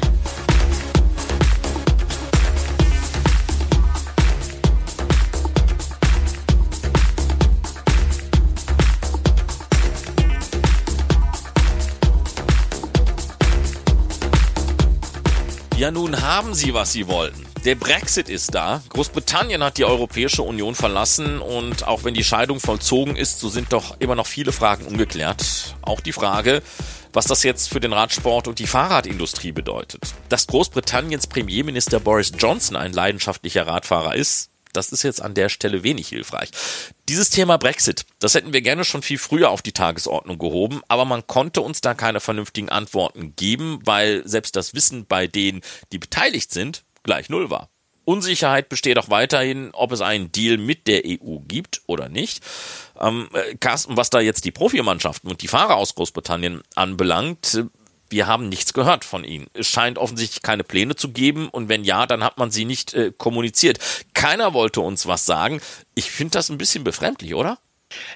Ja, 15.76 15.90
nun 15.90 16.22
haben 16.22 16.54
sie, 16.54 16.72
was 16.72 16.92
sie 16.92 17.08
wollten. 17.08 17.53
Der 17.64 17.76
Brexit 17.76 18.28
ist 18.28 18.54
da. 18.54 18.82
Großbritannien 18.90 19.64
hat 19.64 19.78
die 19.78 19.86
Europäische 19.86 20.42
Union 20.42 20.74
verlassen 20.74 21.40
und 21.40 21.88
auch 21.88 22.04
wenn 22.04 22.12
die 22.12 22.22
Scheidung 22.22 22.60
vollzogen 22.60 23.16
ist, 23.16 23.40
so 23.40 23.48
sind 23.48 23.72
doch 23.72 23.98
immer 24.00 24.14
noch 24.14 24.26
viele 24.26 24.52
Fragen 24.52 24.84
ungeklärt. 24.84 25.74
Auch 25.80 26.00
die 26.00 26.12
Frage, 26.12 26.62
was 27.14 27.24
das 27.24 27.42
jetzt 27.42 27.70
für 27.70 27.80
den 27.80 27.94
Radsport 27.94 28.48
und 28.48 28.58
die 28.58 28.66
Fahrradindustrie 28.66 29.52
bedeutet. 29.52 30.12
Dass 30.28 30.46
Großbritanniens 30.46 31.26
Premierminister 31.26 32.00
Boris 32.00 32.32
Johnson 32.38 32.76
ein 32.76 32.92
leidenschaftlicher 32.92 33.66
Radfahrer 33.66 34.14
ist, 34.14 34.50
das 34.74 34.92
ist 34.92 35.02
jetzt 35.02 35.22
an 35.22 35.32
der 35.32 35.48
Stelle 35.48 35.82
wenig 35.82 36.08
hilfreich. 36.08 36.50
Dieses 37.08 37.30
Thema 37.30 37.56
Brexit, 37.56 38.04
das 38.18 38.34
hätten 38.34 38.52
wir 38.52 38.60
gerne 38.60 38.84
schon 38.84 39.00
viel 39.00 39.18
früher 39.18 39.48
auf 39.48 39.62
die 39.62 39.72
Tagesordnung 39.72 40.36
gehoben, 40.36 40.82
aber 40.88 41.06
man 41.06 41.26
konnte 41.26 41.62
uns 41.62 41.80
da 41.80 41.94
keine 41.94 42.20
vernünftigen 42.20 42.68
Antworten 42.68 43.34
geben, 43.36 43.80
weil 43.84 44.20
selbst 44.28 44.54
das 44.54 44.74
Wissen 44.74 45.06
bei 45.06 45.26
denen, 45.26 45.62
die 45.92 45.98
beteiligt 45.98 46.52
sind, 46.52 46.84
gleich 47.04 47.28
null 47.28 47.50
war. 47.50 47.68
Unsicherheit 48.04 48.68
besteht 48.68 48.98
auch 48.98 49.08
weiterhin, 49.08 49.70
ob 49.72 49.92
es 49.92 50.00
einen 50.00 50.30
Deal 50.30 50.58
mit 50.58 50.86
der 50.86 51.02
EU 51.06 51.38
gibt 51.46 51.82
oder 51.86 52.08
nicht. 52.08 52.42
Ähm, 53.00 53.28
äh, 53.32 53.54
Carsten, 53.56 53.96
was 53.96 54.10
da 54.10 54.20
jetzt 54.20 54.44
die 54.44 54.50
Profimannschaften 54.50 55.30
und 55.30 55.40
die 55.40 55.48
Fahrer 55.48 55.76
aus 55.76 55.94
Großbritannien 55.94 56.62
anbelangt, 56.74 57.54
äh, 57.54 57.64
wir 58.10 58.26
haben 58.26 58.48
nichts 58.48 58.74
gehört 58.74 59.04
von 59.04 59.24
ihnen. 59.24 59.46
Es 59.54 59.66
scheint 59.66 59.98
offensichtlich 59.98 60.42
keine 60.42 60.64
Pläne 60.64 60.94
zu 60.94 61.08
geben 61.08 61.48
und 61.48 61.68
wenn 61.68 61.84
ja, 61.84 62.06
dann 62.06 62.22
hat 62.22 62.38
man 62.38 62.50
sie 62.50 62.64
nicht 62.64 62.94
äh, 62.94 63.12
kommuniziert. 63.16 63.78
Keiner 64.12 64.52
wollte 64.52 64.82
uns 64.82 65.06
was 65.06 65.24
sagen. 65.24 65.60
Ich 65.94 66.10
finde 66.10 66.32
das 66.32 66.50
ein 66.50 66.58
bisschen 66.58 66.84
befremdlich, 66.84 67.34
oder? 67.34 67.58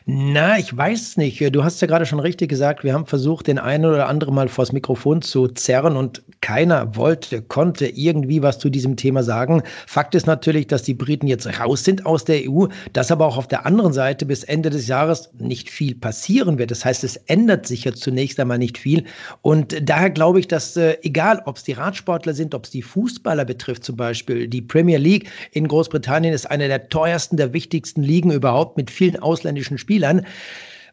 Na, 0.07 0.59
ich 0.59 0.75
weiß 0.77 1.17
nicht. 1.17 1.55
Du 1.55 1.65
hast 1.65 1.81
ja 1.81 1.87
gerade 1.87 2.07
schon 2.07 2.21
richtig 2.21 2.49
gesagt, 2.49 2.85
wir 2.85 2.95
haben 2.95 3.07
versucht, 3.07 3.47
den 3.47 3.59
einen 3.59 3.85
oder 3.85 4.09
anderen 4.09 4.35
mal 4.35 4.49
vors 4.49 4.73
Mikrofon 4.73 5.23
zu 5.23 5.49
zerren 5.49 5.97
und 5.97 6.23
keiner 6.41 6.97
wollte, 6.97 7.43
konnte 7.43 7.87
irgendwie 7.87 8.43
was 8.43 8.59
zu 8.59 8.71
diesem 8.71 8.97
Thema 8.97 9.23
sagen. 9.23 9.63
Fakt 9.87 10.15
ist 10.15 10.27
natürlich, 10.27 10.67
dass 10.67 10.83
die 10.83 10.95
Briten 10.95 11.27
jetzt 11.27 11.47
raus 11.61 11.85
sind 11.85 12.07
aus 12.07 12.25
der 12.25 12.43
EU, 12.49 12.67
dass 12.93 13.11
aber 13.11 13.27
auch 13.27 13.37
auf 13.37 13.49
der 13.49 13.67
anderen 13.67 13.93
Seite 13.93 14.25
bis 14.27 14.45
Ende 14.45 14.71
des 14.71 14.87
Jahres 14.87 15.31
nicht 15.39 15.69
viel 15.69 15.95
passieren 15.95 16.59
wird. 16.59 16.71
Das 16.71 16.85
heißt, 16.85 17.05
es 17.05 17.17
ändert 17.27 17.67
sich 17.67 17.85
ja 17.85 17.93
zunächst 17.93 18.39
einmal 18.41 18.59
nicht 18.59 18.79
viel. 18.79 19.05
Und 19.43 19.77
daher 19.83 20.11
glaube 20.11 20.41
ich, 20.41 20.49
dass 20.49 20.77
äh, 20.77 20.97
egal, 21.03 21.43
ob 21.47 21.57
es 21.57 21.65
die 21.65 21.73
Radsportler 21.73 22.35
sind, 22.35 22.55
ob 22.55 22.65
es 22.65 22.71
die 22.71 22.83
Fußballer 22.83 23.45
betrifft 23.45 23.85
zum 23.85 23.97
Beispiel, 23.97 24.49
die 24.49 24.63
Premier 24.63 24.99
League 24.99 25.29
in 25.53 25.69
Großbritannien 25.69 26.33
ist 26.33 26.51
eine 26.51 26.69
der 26.69 26.89
teuersten, 26.89 27.37
der 27.37 27.53
wichtigsten 27.53 28.03
Ligen 28.03 28.31
überhaupt 28.31 28.77
mit 28.77 28.91
vielen 28.91 29.17
ausländischen 29.17 29.68
Spielern. 29.77 30.25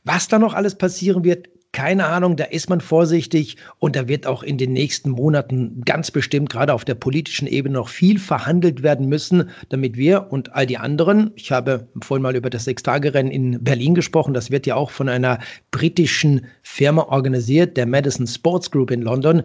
Was 0.04 0.28
da 0.28 0.40
noch 0.40 0.54
alles 0.54 0.78
passieren 0.78 1.24
wird, 1.24 1.48
keine 1.76 2.06
Ahnung, 2.06 2.38
da 2.38 2.46
ist 2.46 2.70
man 2.70 2.80
vorsichtig 2.80 3.58
und 3.80 3.98
da 3.98 4.08
wird 4.08 4.28
auch 4.28 4.44
in 4.44 4.58
den 4.58 4.72
nächsten 4.72 5.10
Monaten 5.10 5.82
ganz 5.84 6.10
bestimmt 6.10 6.50
gerade 6.50 6.74
auf 6.74 6.86
der 6.86 6.96
politischen 6.96 7.48
Ebene 7.48 7.74
noch 7.76 7.90
viel 7.90 8.18
verhandelt 8.18 8.82
werden 8.82 9.10
müssen, 9.10 9.50
damit 9.68 9.98
wir 9.98 10.28
und 10.32 10.56
all 10.56 10.66
die 10.66 10.78
anderen, 10.78 11.32
ich 11.36 11.52
habe 11.52 11.90
vorhin 12.02 12.24
mal 12.24 12.38
über 12.38 12.50
das 12.50 12.64
Sechstagerennen 12.64 13.30
in 13.30 13.62
Berlin 13.62 13.94
gesprochen, 13.94 14.34
das 14.34 14.52
wird 14.52 14.66
ja 14.66 14.76
auch 14.76 14.90
von 14.90 15.10
einer 15.10 15.40
britischen 15.72 16.46
Firma 16.64 17.02
organisiert, 17.10 17.76
der 17.76 17.88
Madison 17.88 18.26
Sports 18.26 18.72
Group 18.72 18.90
in 18.90 19.02
London. 19.02 19.44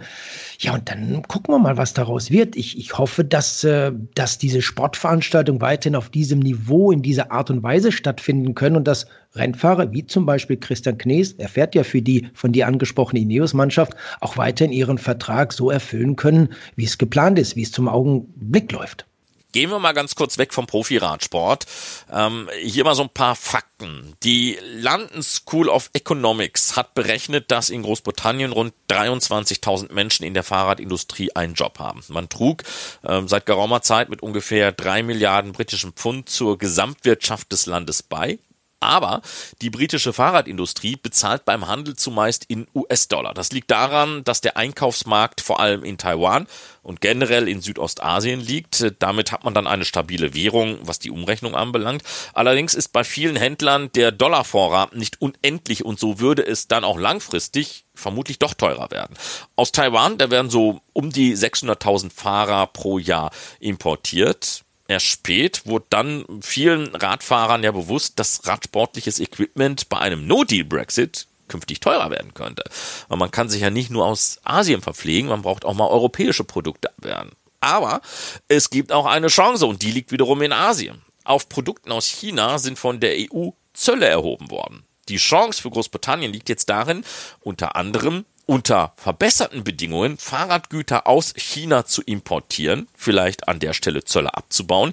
Ja, 0.61 0.75
und 0.75 0.89
dann 0.89 1.23
gucken 1.27 1.53
wir 1.53 1.59
mal, 1.59 1.79
was 1.79 1.95
daraus 1.95 2.31
wird. 2.31 2.55
Ich, 2.55 2.79
ich 2.79 2.97
hoffe, 2.97 3.25
dass, 3.25 3.65
äh, 3.65 3.91
dass 4.15 4.39
diese 4.39 4.63
Sportveranstaltungen 4.63 5.61
weiterhin 5.61 5.97
auf 5.97 6.11
diesem 6.11 6.39
Niveau, 6.39 6.93
in 6.93 7.03
dieser 7.03 7.33
Art 7.33 7.51
und 7.51 7.65
Weise 7.65 7.91
stattfinden 7.91 8.55
können 8.55 8.77
und 8.77 8.87
dass 8.87 9.07
Rennfahrer 9.35 9.93
wie 9.93 10.07
zum 10.07 10.27
Beispiel 10.27 10.57
Christian 10.57 10.99
Knees, 10.99 11.33
er 11.33 11.49
fährt 11.49 11.75
ja 11.75 11.85
für 11.85 12.03
die 12.03 12.29
von 12.35 12.53
dir 12.53 12.67
angesprochene 12.67 13.21
Ineos-Mannschaft, 13.21 13.95
auch 14.21 14.37
weiterhin 14.37 14.73
ihren 14.73 14.99
Vertrag 14.99 15.53
so 15.53 15.71
erfüllen 15.71 16.17
können, 16.17 16.51
wie 16.77 16.85
es 16.85 16.99
geplant 16.99 17.39
ist, 17.39 17.57
wie 17.57 17.63
es 17.63 17.73
zum 17.73 17.89
Augenblick 17.89 18.73
läuft. 18.73 19.07
Gehen 19.53 19.71
wir 19.71 19.81
mal 19.81 19.93
ganz 19.93 20.15
kurz 20.15 20.39
weg 20.39 20.55
vom 20.55 20.67
Profiradsport. 20.67 21.67
Ähm, 22.13 22.49
hier 22.63 22.85
mal 22.85 22.95
so 22.95 23.03
ein 23.03 23.09
paar 23.09 23.35
Fakten. 23.35 24.15
Die 24.23 24.57
London 24.77 25.25
School 25.25 25.69
of 25.69 25.91
Economics 25.93 26.77
hat 26.77 26.95
berechnet, 26.95 27.51
dass 27.51 27.69
in 27.69 27.83
Großbritannien 27.83 28.53
rund 28.53 28.75
23.000 28.91 29.93
Menschen 29.93 30.25
in 30.25 30.35
der 30.35 30.45
Fahrradindustrie 30.45 31.33
einen 31.35 31.55
Job 31.55 31.81
haben. 31.81 32.01
Man 32.09 32.29
trug 32.29 32.63
ähm, 33.05 33.27
seit 33.27 33.45
geraumer 33.45 33.83
Zeit 33.83 34.09
mit 34.09 34.23
ungefähr 34.23 34.71
drei 34.71 35.03
Milliarden 35.03 35.51
britischen 35.51 35.93
Pfund 35.93 36.29
zur 36.29 36.57
Gesamtwirtschaft 36.57 37.51
des 37.51 37.67
Landes 37.67 38.05
bei. 38.05 38.39
Aber 38.81 39.21
die 39.61 39.69
britische 39.69 40.15
Fahrradindustrie 40.15 40.97
bezahlt 40.97 41.45
beim 41.45 41.69
Handel 41.69 41.97
zumeist 41.97 42.47
in 42.49 42.67
US-Dollar. 42.75 43.35
Das 43.35 43.53
liegt 43.53 43.71
daran, 43.71 44.25
dass 44.25 44.41
der 44.41 44.57
Einkaufsmarkt 44.57 45.43
vor 45.43 45.61
allem 45.61 45.85
in 45.85 45.99
Taiwan 45.99 46.47
und 46.83 47.03
generell 47.03 47.47
in 47.47 47.61
Südostasien 47.61 48.41
liegt. 48.41 48.95
Damit 48.99 49.33
hat 49.33 49.45
man 49.45 49.53
dann 49.53 49.67
eine 49.67 49.85
stabile 49.85 50.33
Währung, 50.33 50.79
was 50.83 50.99
die 50.99 51.11
Umrechnung 51.11 51.55
anbelangt. 51.55 52.03
Allerdings 52.33 52.73
ist 52.73 52.89
bei 52.89 53.05
vielen 53.05 53.37
Händlern 53.37 53.93
der 53.93 54.13
Dollarvorrat 54.13 54.97
nicht 54.97 55.21
unendlich 55.21 55.85
und 55.85 56.01
so 56.01 56.19
würde 56.19 56.47
es 56.47 56.67
dann 56.67 56.85
auch 56.85 56.99
langfristig 56.99 57.85
vermutlich 57.95 58.39
doch 58.39 58.55
teurer 58.55 58.91
werden. 58.91 59.15
Aus 59.57 59.73
Taiwan, 59.73 60.17
da 60.17 60.31
werden 60.31 60.51
so 60.51 60.81
um 60.95 61.11
die 61.11 61.37
600.000 61.37 62.11
Fahrer 62.11 62.67
pro 62.67 62.99
Jahr 62.99 63.31
importiert 63.59 64.65
erst 64.91 65.07
spät 65.07 65.63
wurde 65.67 65.87
dann 65.91 66.25
vielen 66.43 66.95
Radfahrern 66.95 67.63
ja 67.63 67.73
bewusst, 67.73 68.19
dass 68.19 68.47
radsportliches 68.47 69.21
Equipment 69.21 69.89
bei 69.89 69.99
einem 69.99 70.27
No-Deal-Brexit 70.27 71.27
künftig 71.49 71.81
teurer 71.81 72.11
werden 72.11 72.35
könnte. 72.35 72.65
Weil 73.09 73.19
man 73.19 73.31
kann 73.31 73.49
sich 73.49 73.61
ja 73.61 73.71
nicht 73.71 73.91
nur 73.91 74.07
aus 74.07 74.41
Asien 74.45 74.83
verpflegen, 74.83 75.31
man 75.31 75.43
braucht 75.43 75.65
auch 75.65 75.75
mal 75.75 75.89
europäische 75.89 76.45
Produkte 76.45 76.91
abwehren. 76.91 77.33
Aber 77.61 78.01
es 78.49 78.71
gibt 78.71 78.93
auch 78.93 79.07
eine 79.07 79.29
Chance 79.29 79.67
und 79.67 79.83
die 79.83 79.91
liegt 79.91 80.13
wiederum 80.13 80.41
in 80.43 80.53
Asien. 80.53 81.03
Auf 81.25 81.49
Produkten 81.49 81.93
aus 81.93 82.07
China 82.07 82.59
sind 82.59 82.79
von 82.79 83.01
der 83.01 83.17
EU 83.17 83.51
Zölle 83.75 84.07
erhoben 84.07 84.51
worden. 84.51 84.85
Die 85.09 85.17
Chance 85.17 85.61
für 85.61 85.71
Großbritannien 85.71 86.33
liegt 86.33 86.49
jetzt 86.49 86.71
darin, 86.71 87.05
unter 87.41 87.77
anderem 87.77 88.25
unter 88.51 88.95
verbesserten 88.97 89.63
Bedingungen 89.63 90.19
Fahrradgüter 90.19 91.07
aus 91.07 91.33
China 91.37 91.87
zu 91.87 92.03
importieren, 92.03 92.89
vielleicht 92.97 93.47
an 93.47 93.61
der 93.61 93.75
Stelle 93.75 94.03
Zölle 94.03 94.35
abzubauen. 94.35 94.91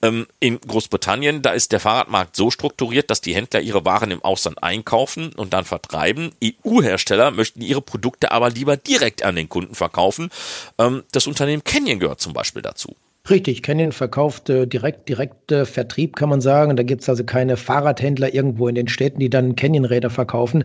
Ähm, 0.00 0.28
in 0.38 0.60
Großbritannien, 0.60 1.42
da 1.42 1.50
ist 1.50 1.72
der 1.72 1.80
Fahrradmarkt 1.80 2.36
so 2.36 2.52
strukturiert, 2.52 3.10
dass 3.10 3.20
die 3.20 3.34
Händler 3.34 3.62
ihre 3.62 3.84
Waren 3.84 4.12
im 4.12 4.22
Ausland 4.22 4.62
einkaufen 4.62 5.32
und 5.32 5.52
dann 5.52 5.64
vertreiben. 5.64 6.30
EU-Hersteller 6.44 7.32
möchten 7.32 7.62
ihre 7.62 7.82
Produkte 7.82 8.30
aber 8.30 8.48
lieber 8.48 8.76
direkt 8.76 9.24
an 9.24 9.34
den 9.34 9.48
Kunden 9.48 9.74
verkaufen. 9.74 10.30
Ähm, 10.78 11.02
das 11.10 11.26
Unternehmen 11.26 11.64
Canyon 11.64 11.98
gehört 11.98 12.20
zum 12.20 12.32
Beispiel 12.32 12.62
dazu. 12.62 12.94
Richtig, 13.28 13.64
Canyon 13.64 13.90
verkauft 13.90 14.50
äh, 14.50 14.68
direkt, 14.68 15.08
direkt 15.08 15.50
äh, 15.50 15.66
Vertrieb, 15.66 16.14
kann 16.14 16.28
man 16.28 16.40
sagen. 16.40 16.76
Da 16.76 16.84
gibt 16.84 17.02
es 17.02 17.08
also 17.08 17.24
keine 17.24 17.56
Fahrradhändler 17.56 18.32
irgendwo 18.32 18.68
in 18.68 18.76
den 18.76 18.86
Städten, 18.86 19.18
die 19.18 19.30
dann 19.30 19.56
Canyon-Räder 19.56 20.10
verkaufen. 20.10 20.62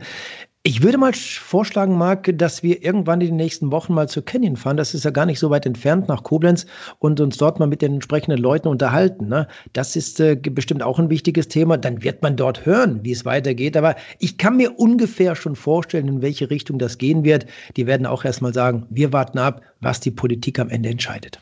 Ich 0.67 0.81
würde 0.81 0.97
mal 0.97 1.13
vorschlagen, 1.13 1.95
Marc, 1.95 2.35
dass 2.39 2.63
wir 2.63 2.83
irgendwann 2.83 3.21
in 3.21 3.27
den 3.27 3.35
nächsten 3.35 3.71
Wochen 3.71 3.93
mal 3.93 4.09
zu 4.09 4.23
Canyon 4.23 4.55
fahren. 4.55 4.77
Das 4.77 4.95
ist 4.95 5.05
ja 5.05 5.11
gar 5.11 5.27
nicht 5.27 5.37
so 5.37 5.51
weit 5.51 5.67
entfernt 5.67 6.07
nach 6.07 6.23
Koblenz 6.23 6.65
und 6.97 7.21
uns 7.21 7.37
dort 7.37 7.59
mal 7.59 7.67
mit 7.67 7.83
den 7.83 7.93
entsprechenden 7.93 8.39
Leuten 8.39 8.67
unterhalten. 8.67 9.27
Ne? 9.27 9.47
Das 9.73 9.95
ist 9.95 10.19
äh, 10.19 10.35
bestimmt 10.35 10.81
auch 10.81 10.97
ein 10.97 11.11
wichtiges 11.11 11.49
Thema. 11.49 11.77
Dann 11.77 12.01
wird 12.01 12.23
man 12.23 12.35
dort 12.35 12.65
hören, 12.65 13.01
wie 13.03 13.11
es 13.11 13.25
weitergeht. 13.25 13.77
Aber 13.77 13.95
ich 14.17 14.39
kann 14.39 14.57
mir 14.57 14.79
ungefähr 14.79 15.35
schon 15.35 15.55
vorstellen, 15.55 16.07
in 16.07 16.21
welche 16.23 16.49
Richtung 16.49 16.79
das 16.79 16.97
gehen 16.97 17.23
wird. 17.23 17.45
Die 17.77 17.85
werden 17.85 18.07
auch 18.07 18.25
erstmal 18.25 18.55
sagen, 18.55 18.87
wir 18.89 19.13
warten 19.13 19.37
ab, 19.37 19.61
was 19.81 19.99
die 19.99 20.09
Politik 20.09 20.57
am 20.57 20.69
Ende 20.69 20.89
entscheidet. 20.89 21.39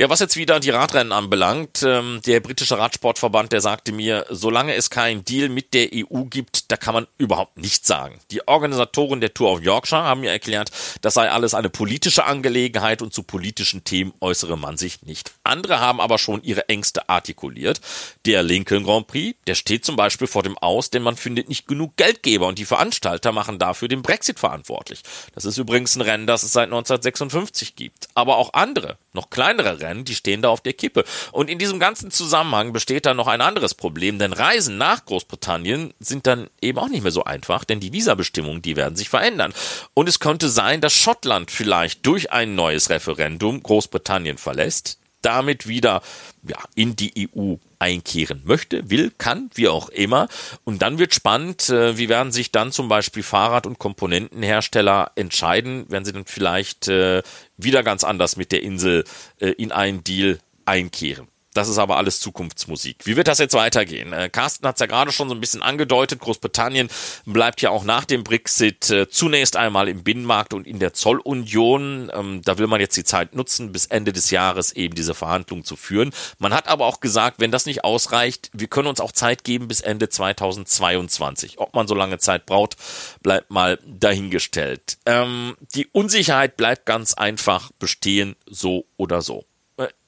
Ja, 0.00 0.08
was 0.08 0.20
jetzt 0.20 0.36
wieder 0.36 0.60
die 0.60 0.70
Radrennen 0.70 1.10
anbelangt, 1.10 1.82
ähm, 1.84 2.20
der 2.24 2.38
britische 2.38 2.78
Radsportverband, 2.78 3.50
der 3.50 3.60
sagte 3.60 3.90
mir, 3.90 4.26
solange 4.30 4.76
es 4.76 4.90
keinen 4.90 5.24
Deal 5.24 5.48
mit 5.48 5.74
der 5.74 5.88
EU 5.92 6.22
gibt, 6.22 6.70
da 6.70 6.76
kann 6.76 6.94
man 6.94 7.08
überhaupt 7.18 7.58
nichts 7.58 7.88
sagen. 7.88 8.20
Die 8.30 8.46
Organisatoren 8.46 9.20
der 9.20 9.34
Tour 9.34 9.54
of 9.54 9.60
Yorkshire 9.60 10.04
haben 10.04 10.20
mir 10.20 10.30
erklärt, 10.30 10.70
das 11.00 11.14
sei 11.14 11.28
alles 11.28 11.52
eine 11.52 11.68
politische 11.68 12.26
Angelegenheit 12.26 13.02
und 13.02 13.12
zu 13.12 13.24
politischen 13.24 13.82
Themen 13.82 14.12
äußere 14.20 14.56
man 14.56 14.76
sich 14.76 15.02
nicht. 15.02 15.32
Andere 15.42 15.80
haben 15.80 16.00
aber 16.00 16.18
schon 16.18 16.44
ihre 16.44 16.68
Ängste 16.68 17.08
artikuliert. 17.08 17.80
Der 18.24 18.44
Lincoln 18.44 18.84
Grand 18.84 19.08
Prix, 19.08 19.36
der 19.48 19.56
steht 19.56 19.84
zum 19.84 19.96
Beispiel 19.96 20.28
vor 20.28 20.44
dem 20.44 20.56
Aus, 20.58 20.90
denn 20.90 21.02
man 21.02 21.16
findet 21.16 21.48
nicht 21.48 21.66
genug 21.66 21.96
Geldgeber 21.96 22.46
und 22.46 22.60
die 22.60 22.66
Veranstalter 22.66 23.32
machen 23.32 23.58
dafür 23.58 23.88
den 23.88 24.02
Brexit 24.02 24.38
verantwortlich. 24.38 25.02
Das 25.34 25.44
ist 25.44 25.58
übrigens 25.58 25.96
ein 25.96 26.02
Rennen, 26.02 26.28
das 26.28 26.44
es 26.44 26.52
seit 26.52 26.66
1956 26.66 27.74
gibt. 27.74 28.06
Aber 28.14 28.36
auch 28.36 28.52
andere, 28.52 28.96
noch 29.12 29.30
kleinere 29.30 29.80
Rennen, 29.80 29.87
die 30.04 30.14
stehen 30.14 30.42
da 30.42 30.48
auf 30.48 30.60
der 30.60 30.72
Kippe. 30.72 31.04
Und 31.32 31.50
in 31.50 31.58
diesem 31.58 31.78
ganzen 31.78 32.10
Zusammenhang 32.10 32.72
besteht 32.72 33.06
da 33.06 33.14
noch 33.14 33.26
ein 33.26 33.40
anderes 33.40 33.74
Problem, 33.74 34.18
denn 34.18 34.32
Reisen 34.32 34.78
nach 34.78 35.04
Großbritannien 35.04 35.94
sind 36.00 36.26
dann 36.26 36.48
eben 36.60 36.78
auch 36.78 36.88
nicht 36.88 37.02
mehr 37.02 37.12
so 37.12 37.24
einfach, 37.24 37.64
denn 37.64 37.80
die 37.80 37.92
Visabestimmungen, 37.92 38.62
die 38.62 38.76
werden 38.76 38.96
sich 38.96 39.08
verändern. 39.08 39.52
Und 39.94 40.08
es 40.08 40.20
könnte 40.20 40.48
sein, 40.48 40.80
dass 40.80 40.92
Schottland 40.92 41.50
vielleicht 41.50 42.06
durch 42.06 42.32
ein 42.32 42.54
neues 42.54 42.90
Referendum 42.90 43.62
Großbritannien 43.62 44.38
verlässt, 44.38 44.98
damit 45.22 45.66
wieder 45.66 46.02
ja, 46.46 46.58
in 46.74 46.96
die 46.96 47.28
EU 47.34 47.56
einkehren 47.78 48.42
möchte, 48.44 48.90
will, 48.90 49.12
kann, 49.16 49.50
wie 49.54 49.68
auch 49.68 49.88
immer. 49.88 50.28
Und 50.64 50.82
dann 50.82 50.98
wird 50.98 51.14
spannend, 51.14 51.68
äh, 51.68 51.96
wie 51.96 52.08
werden 52.08 52.32
sich 52.32 52.50
dann 52.52 52.72
zum 52.72 52.88
Beispiel 52.88 53.22
Fahrrad- 53.22 53.66
und 53.66 53.78
Komponentenhersteller 53.78 55.12
entscheiden, 55.14 55.86
wenn 55.88 56.04
sie 56.04 56.12
dann 56.12 56.24
vielleicht 56.24 56.88
äh, 56.88 57.22
wieder 57.56 57.82
ganz 57.82 58.04
anders 58.04 58.36
mit 58.36 58.52
der 58.52 58.62
Insel 58.62 59.04
äh, 59.40 59.50
in 59.50 59.72
einen 59.72 60.04
Deal 60.04 60.38
einkehren. 60.64 61.28
Das 61.58 61.68
ist 61.68 61.78
aber 61.78 61.96
alles 61.96 62.20
Zukunftsmusik. 62.20 63.04
Wie 63.04 63.16
wird 63.16 63.26
das 63.26 63.40
jetzt 63.40 63.54
weitergehen? 63.54 64.12
Äh, 64.12 64.28
Carsten 64.28 64.64
hat 64.64 64.76
es 64.76 64.80
ja 64.80 64.86
gerade 64.86 65.10
schon 65.10 65.28
so 65.28 65.34
ein 65.34 65.40
bisschen 65.40 65.60
angedeutet. 65.60 66.20
Großbritannien 66.20 66.88
bleibt 67.26 67.60
ja 67.62 67.70
auch 67.70 67.82
nach 67.82 68.04
dem 68.04 68.22
Brexit 68.22 68.88
äh, 68.90 69.08
zunächst 69.08 69.56
einmal 69.56 69.88
im 69.88 70.04
Binnenmarkt 70.04 70.54
und 70.54 70.68
in 70.68 70.78
der 70.78 70.92
Zollunion. 70.92 72.12
Ähm, 72.14 72.42
da 72.44 72.58
will 72.58 72.68
man 72.68 72.80
jetzt 72.80 72.96
die 72.96 73.02
Zeit 73.02 73.34
nutzen, 73.34 73.72
bis 73.72 73.86
Ende 73.86 74.12
des 74.12 74.30
Jahres 74.30 74.70
eben 74.70 74.94
diese 74.94 75.14
Verhandlungen 75.14 75.64
zu 75.64 75.74
führen. 75.74 76.12
Man 76.38 76.54
hat 76.54 76.68
aber 76.68 76.86
auch 76.86 77.00
gesagt, 77.00 77.40
wenn 77.40 77.50
das 77.50 77.66
nicht 77.66 77.82
ausreicht, 77.82 78.50
wir 78.52 78.68
können 78.68 78.86
uns 78.86 79.00
auch 79.00 79.10
Zeit 79.10 79.42
geben 79.42 79.66
bis 79.66 79.80
Ende 79.80 80.08
2022. 80.08 81.58
Ob 81.58 81.74
man 81.74 81.88
so 81.88 81.96
lange 81.96 82.18
Zeit 82.18 82.46
braucht, 82.46 82.76
bleibt 83.20 83.50
mal 83.50 83.80
dahingestellt. 83.84 84.98
Ähm, 85.06 85.56
die 85.74 85.88
Unsicherheit 85.88 86.56
bleibt 86.56 86.86
ganz 86.86 87.14
einfach 87.14 87.72
bestehen, 87.80 88.36
so 88.46 88.86
oder 88.96 89.22
so. 89.22 89.44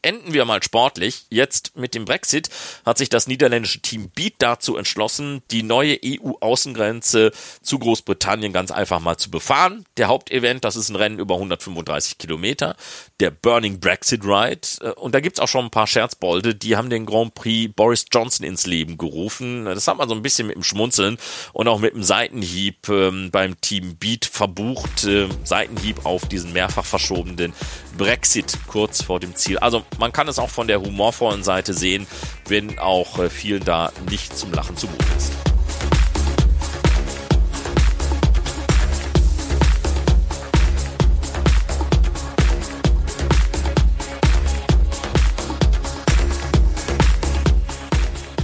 Enden 0.03 0.33
wir 0.33 0.47
mal 0.47 0.63
sportlich. 0.63 1.27
Jetzt 1.29 1.77
mit 1.77 1.95
dem 1.95 2.07
Brexit 2.07 2.49
hat 2.87 2.97
sich 2.97 3.11
das 3.11 3.27
niederländische 3.27 3.81
Team 3.81 4.09
Beat 4.15 4.35
dazu 4.39 4.77
entschlossen, 4.77 5.43
die 5.51 5.63
neue 5.63 5.99
EU-Außengrenze 6.03 7.33
zu 7.61 7.79
Großbritannien 7.79 8.53
ganz 8.53 8.71
einfach 8.71 9.01
mal 9.01 9.19
zu 9.19 9.31
befahren. 9.31 9.85
Der 9.99 10.09
Hauptevent, 10.09 10.65
das 10.65 10.77
ist 10.77 10.89
ein 10.89 10.97
Rennen 10.97 11.19
über 11.19 11.35
135 11.35 12.17
Kilometer, 12.17 12.77
der 13.21 13.31
Burning 13.31 13.79
Brexit 13.79 14.25
Ride. 14.25 14.67
Äh, 14.81 14.93
und 14.93 15.15
da 15.15 15.21
gibt's 15.21 15.39
auch 15.39 15.49
schon 15.49 15.67
ein 15.67 15.71
paar 15.71 15.87
Scherzbolde, 15.87 16.55
die 16.55 16.77
haben 16.77 16.89
den 16.89 17.05
Grand 17.05 17.35
Prix 17.35 17.73
Boris 17.75 18.07
Johnson 18.11 18.47
ins 18.47 18.67
Leben 18.67 18.97
gerufen. 18.97 19.67
Das 19.67 19.87
hat 19.87 19.99
man 19.99 20.09
so 20.09 20.15
ein 20.15 20.23
bisschen 20.23 20.47
mit 20.47 20.57
dem 20.57 20.65
Schmunzeln 20.65 21.19
und 21.53 21.69
auch 21.69 21.79
mit 21.79 21.95
dem 21.95 22.03
Seitenhieb 22.03 22.89
ähm, 22.89 23.31
beim 23.31 23.61
Team 23.61 23.97
Beat 23.97 24.25
verbucht. 24.25 25.05
Äh, 25.05 25.29
Seitenhieb 25.45 26.07
auf 26.07 26.27
diesen 26.27 26.55
mehrfach 26.55 26.87
verschobenen 26.87 27.53
Brexit 27.99 28.57
kurz 28.67 29.03
vor 29.03 29.21
dem 29.21 29.37
Ziel. 29.37 29.59
Also 29.59 29.85
man 29.99 30.13
kann 30.13 30.29
es 30.29 30.39
auch 30.39 30.51
von 30.51 30.67
der 30.67 30.81
humorvollen 30.81 31.43
Seite 31.43 31.75
sehen, 31.75 32.07
wenn 32.49 32.79
auch 32.79 33.19
äh, 33.19 33.31
vielen 33.31 33.65
da 33.65 33.93
nicht 34.09 34.37
zum 34.37 34.53
Lachen 34.53 34.77
zumute 34.77 35.05
ist. 35.17 35.33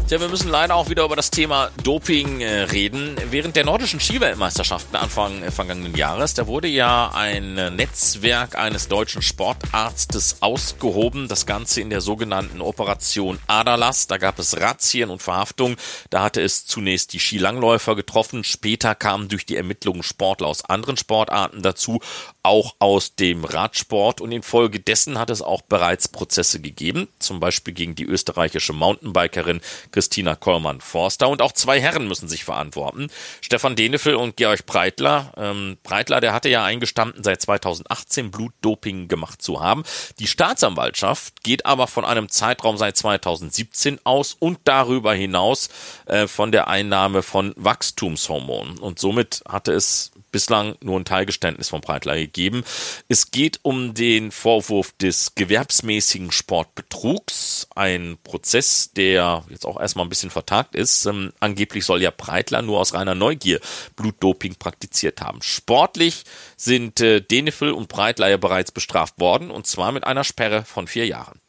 Tja, 0.09 0.21
wir 0.21 0.29
müssen 0.29 0.51
leider 0.51 0.77
auch 0.77 0.89
wieder 0.89 1.05
über 1.05 1.17
das 1.17 1.33
Thema 1.33 1.73
Doping 1.83 2.41
äh, 2.41 2.61
reden. 2.61 3.17
Während 3.33 3.57
der 3.57 3.65
nordischen 3.65 3.99
Skiweltmeisterschaften 3.99 4.95
Anfang 4.95 5.43
äh, 5.43 5.51
vergangenen 5.51 5.97
Jahres, 5.97 6.35
da 6.35 6.47
wurde 6.47 6.69
ja 6.69 7.11
ein 7.13 7.59
äh, 7.59 7.71
Netzwerk 7.71 8.57
eines 8.57 8.87
deutschen 8.87 9.21
Sportarztes 9.21 10.43
ausgehoben. 10.43 11.27
Das 11.27 11.45
Ganze 11.45 11.81
in 11.81 11.91
der 11.91 12.01
sogenannten 12.01 12.61
Operation 12.61 13.41
Adalas. 13.49 14.07
Da 14.07 14.19
gab 14.19 14.39
es 14.39 14.61
Razzien 14.61 15.11
und 15.11 15.23
Verhaftungen. 15.23 15.75
Da 16.11 16.23
hatte 16.23 16.41
es 16.41 16.67
zunächst 16.67 17.13
die 17.13 17.19
Skilangläufer 17.19 17.97
getroffen. 17.97 18.45
Später 18.45 18.95
kamen 18.95 19.27
durch 19.27 19.45
die 19.45 19.57
Ermittlungen 19.57 20.05
Sportler 20.05 20.47
aus 20.47 20.65
anderen 20.65 20.97
Sportarten 20.97 21.63
dazu, 21.63 21.99
auch 22.45 22.77
aus 22.79 23.17
dem 23.17 23.45
Radsport. 23.45 24.21
Und 24.21 24.31
infolgedessen 24.31 25.19
hat 25.19 25.31
es 25.31 25.43
auch 25.43 25.63
bereits 25.63 26.07
Prozesse 26.07 26.61
gegeben. 26.61 27.09
Zum 27.19 27.41
Beispiel 27.41 27.75
gegen 27.75 27.97
die 27.97 28.05
österreichische 28.05 28.73
Mountainbikerin 28.73 29.61
Christina 29.97 30.37
Kollmann-Forster. 30.37 31.27
Und 31.27 31.41
auch 31.41 31.53
zwei 31.53 31.81
Herren 31.81 32.07
müssen 32.07 32.29
sich 32.29 32.45
verantworten. 32.45 33.09
Stefan 33.41 33.77
Denefel 33.77 34.15
und 34.15 34.37
Georg 34.37 34.67
Breitler. 34.67 35.33
Ähm, 35.39 35.79
Breitler, 35.83 36.21
der 36.21 36.35
hatte 36.35 36.51
ja 36.51 36.63
eingestanden, 36.63 37.25
seit 37.25 37.41
2018 37.41 38.31
Blutdoping 38.31 39.09
gemacht 39.09 39.41
zu 39.41 39.63
haben. 39.63 39.85
Die 40.19 40.27
Staatsanwaltschaft 40.27 41.43
geht 41.43 41.65
aber 41.65 41.87
von 41.87 42.05
einem 42.05 42.29
Zeitraum 42.29 42.77
seit 42.77 42.99
2017 42.99 44.01
aus 44.05 44.37
und 44.39 44.59
darüber 44.65 45.15
hinaus 45.15 45.71
äh, 46.05 46.27
von 46.27 46.53
der 46.53 46.69
Einnahme 46.69 47.23
von 47.23 47.55
Wachstumshormonen. 47.57 48.77
Und 48.77 48.99
somit 48.99 49.45
hatte 49.49 49.73
es 49.73 50.13
bislang 50.33 50.77
nur 50.83 50.99
ein 50.99 51.05
Teilgeständnis 51.05 51.69
von 51.69 51.81
Breitler 51.81 52.17
gegeben. 52.17 52.65
Es 53.09 53.31
geht 53.31 53.61
um 53.63 53.95
den 53.95 54.31
Vorwurf 54.31 54.93
des 54.93 55.35
gewerbsmäßigen 55.35 56.33
Sportbetrugs, 56.33 57.69
ein 57.75 58.19
Prozess, 58.23 58.93
der 58.93 59.45
jetzt 59.49 59.67
auch 59.67 59.81
erstmal 59.81 60.07
ein 60.07 60.11
bisschen 60.11 60.31
vertagt 60.31 60.75
ist. 60.75 61.07
Ähm, 61.07 61.33
angeblich 61.41 61.85
soll 61.85 62.03
ja 62.03 62.13
Breitler 62.15 62.63
nur 62.63 62.81
aus 62.81 62.95
reiner 62.95 63.15
Neugier 63.15 63.61
Blutdoping 63.97 64.57
praktiziert 64.57 65.21
haben. 65.21 65.43
Sportlich 65.43 66.25
sind 66.57 67.01
äh, 67.01 67.21
Denefel 67.21 67.73
und 67.73 67.89
Breitler 67.89 68.29
ja 68.29 68.37
bereits 68.37 68.73
bestraft 68.73 69.19
worden 69.21 69.51
und 69.51 69.67
zwar 69.67 69.93
mit 69.93 70.05
einer 70.05 70.25
Sperre 70.25 70.65
von 70.65 70.87
vier 70.87 71.07
Jahren. 71.07 71.41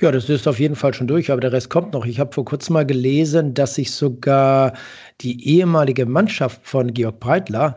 Ja, 0.00 0.10
das 0.12 0.28
ist 0.28 0.46
auf 0.48 0.58
jeden 0.58 0.76
Fall 0.76 0.94
schon 0.94 1.06
durch, 1.06 1.30
aber 1.30 1.40
der 1.40 1.52
Rest 1.52 1.70
kommt 1.70 1.92
noch. 1.92 2.06
Ich 2.06 2.20
habe 2.20 2.32
vor 2.32 2.44
kurzem 2.44 2.74
mal 2.74 2.86
gelesen, 2.86 3.54
dass 3.54 3.74
sich 3.74 3.92
sogar 3.92 4.74
die 5.20 5.46
ehemalige 5.48 6.06
Mannschaft 6.06 6.60
von 6.64 6.92
Georg 6.92 7.20
Breitler 7.20 7.76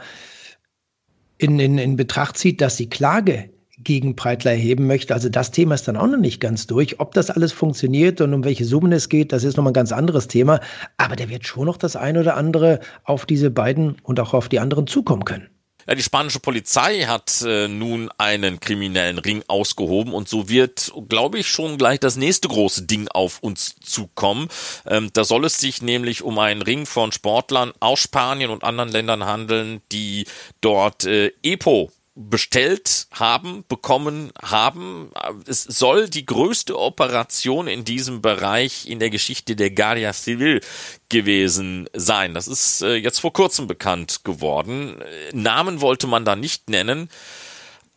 in, 1.38 1.60
in, 1.60 1.78
in 1.78 1.95
Betracht 1.95 2.38
zieht, 2.38 2.62
dass 2.62 2.78
sie 2.78 2.89
Klage 2.89 3.50
gegen 3.80 4.15
Breitler 4.15 4.52
erheben 4.52 4.88
möchte. 4.88 5.13
Also 5.13 5.30
das 5.30 5.52
Thema 5.52 5.76
ist 5.76 5.88
dann 5.88 5.98
auch 5.98 6.08
noch 6.08 6.17
nicht 6.17 6.41
ganz 6.41 6.65
durch. 6.65 7.00
Ob 7.00 7.13
das 7.13 7.30
alles 7.30 7.52
funktioniert 7.52 8.19
und 8.22 8.34
um 8.34 8.43
welche 8.43 8.65
Summen 8.65 8.91
es 8.91 9.08
geht, 9.08 9.32
das 9.32 9.43
ist 9.43 9.56
nochmal 9.56 9.72
ein 9.72 9.76
ganz 9.76 9.91
anderes 9.91 10.28
Thema. 10.28 10.60
Aber 10.98 11.15
der 11.15 11.30
wird 11.30 11.45
schon 11.45 11.65
noch 11.65 11.78
das 11.78 11.95
eine 11.95 12.22
oder 12.22 12.36
andere 12.36 12.80
auf 13.04 13.26
diese 13.26 13.52
beiden 13.52 13.98
und 14.02 14.19
auch 14.19 14.34
auf 14.34 14.50
die 14.50 14.60
anderen 14.60 14.88
zukommen 14.88 15.26
können. 15.26 15.48
Ja, 15.88 15.95
die 15.95 16.04
spanische 16.04 16.41
Polizei 16.41 17.04
hat 17.04 17.41
äh, 17.43 17.69
nun 17.69 18.10
einen 18.17 18.60
kriminellen 18.60 19.19
Ring 19.19 19.41
ausgehoben 19.47 20.13
und 20.13 20.28
so 20.28 20.50
wird, 20.50 20.91
glaube 21.08 21.39
ich, 21.39 21.47
schon 21.47 21.78
gleich 21.78 22.02
das 22.02 22.17
nächste 22.17 22.50
große 22.50 22.84
Ding 22.84 23.08
auf 23.08 23.39
uns 23.39 23.78
zukommen. 23.80 24.50
Ähm, 24.86 25.12
da 25.13 25.23
soll 25.23 25.45
es 25.45 25.60
sich 25.60 25.82
nämlich 25.82 26.23
um 26.23 26.39
einen 26.39 26.62
Ring 26.62 26.86
von 26.86 27.13
Sportlern 27.13 27.71
aus 27.80 28.00
Spanien 28.02 28.50
und 28.50 28.65
anderen 28.65 28.91
Ländern 28.91 29.26
handeln, 29.26 29.82
die 29.93 30.26
dort 30.60 31.06
äh, 31.06 31.32
EPO 31.41 31.89
bestellt 32.17 33.08
haben, 33.12 33.63
bekommen 33.67 34.32
haben. 34.41 35.12
Es 35.45 35.63
soll 35.63 36.10
die 36.10 36.25
größte 36.25 36.77
Operation 36.77 37.67
in 37.67 37.86
diesem 37.86 38.23
Bereich 38.23 38.88
in 38.88 38.99
der 38.99 39.12
Geschichte 39.12 39.56
der 39.56 39.69
Guardia 39.69 40.12
Civil 40.13 40.62
gewesen 41.10 41.88
sein. 41.93 42.34
Das 42.34 42.47
ist 42.47 42.82
äh, 42.82 42.95
jetzt 42.95 43.19
vor 43.19 43.34
kurzem 43.34 43.67
bekannt 43.67 44.23
geworden. 44.23 45.01
Namen 45.32 45.80
wollte 45.80 46.08
man 46.08 46.25
da 46.25 46.36
nicht 46.36 46.69
nennen. 46.69 47.10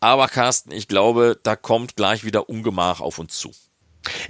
Aber 0.00 0.28
Carsten, 0.28 0.72
ich 0.72 0.86
glaube, 0.86 1.38
da 1.42 1.56
kommt 1.56 1.96
gleich 1.96 2.24
wieder 2.24 2.48
Ungemach 2.48 3.00
auf 3.00 3.18
uns 3.18 3.38
zu. 3.38 3.52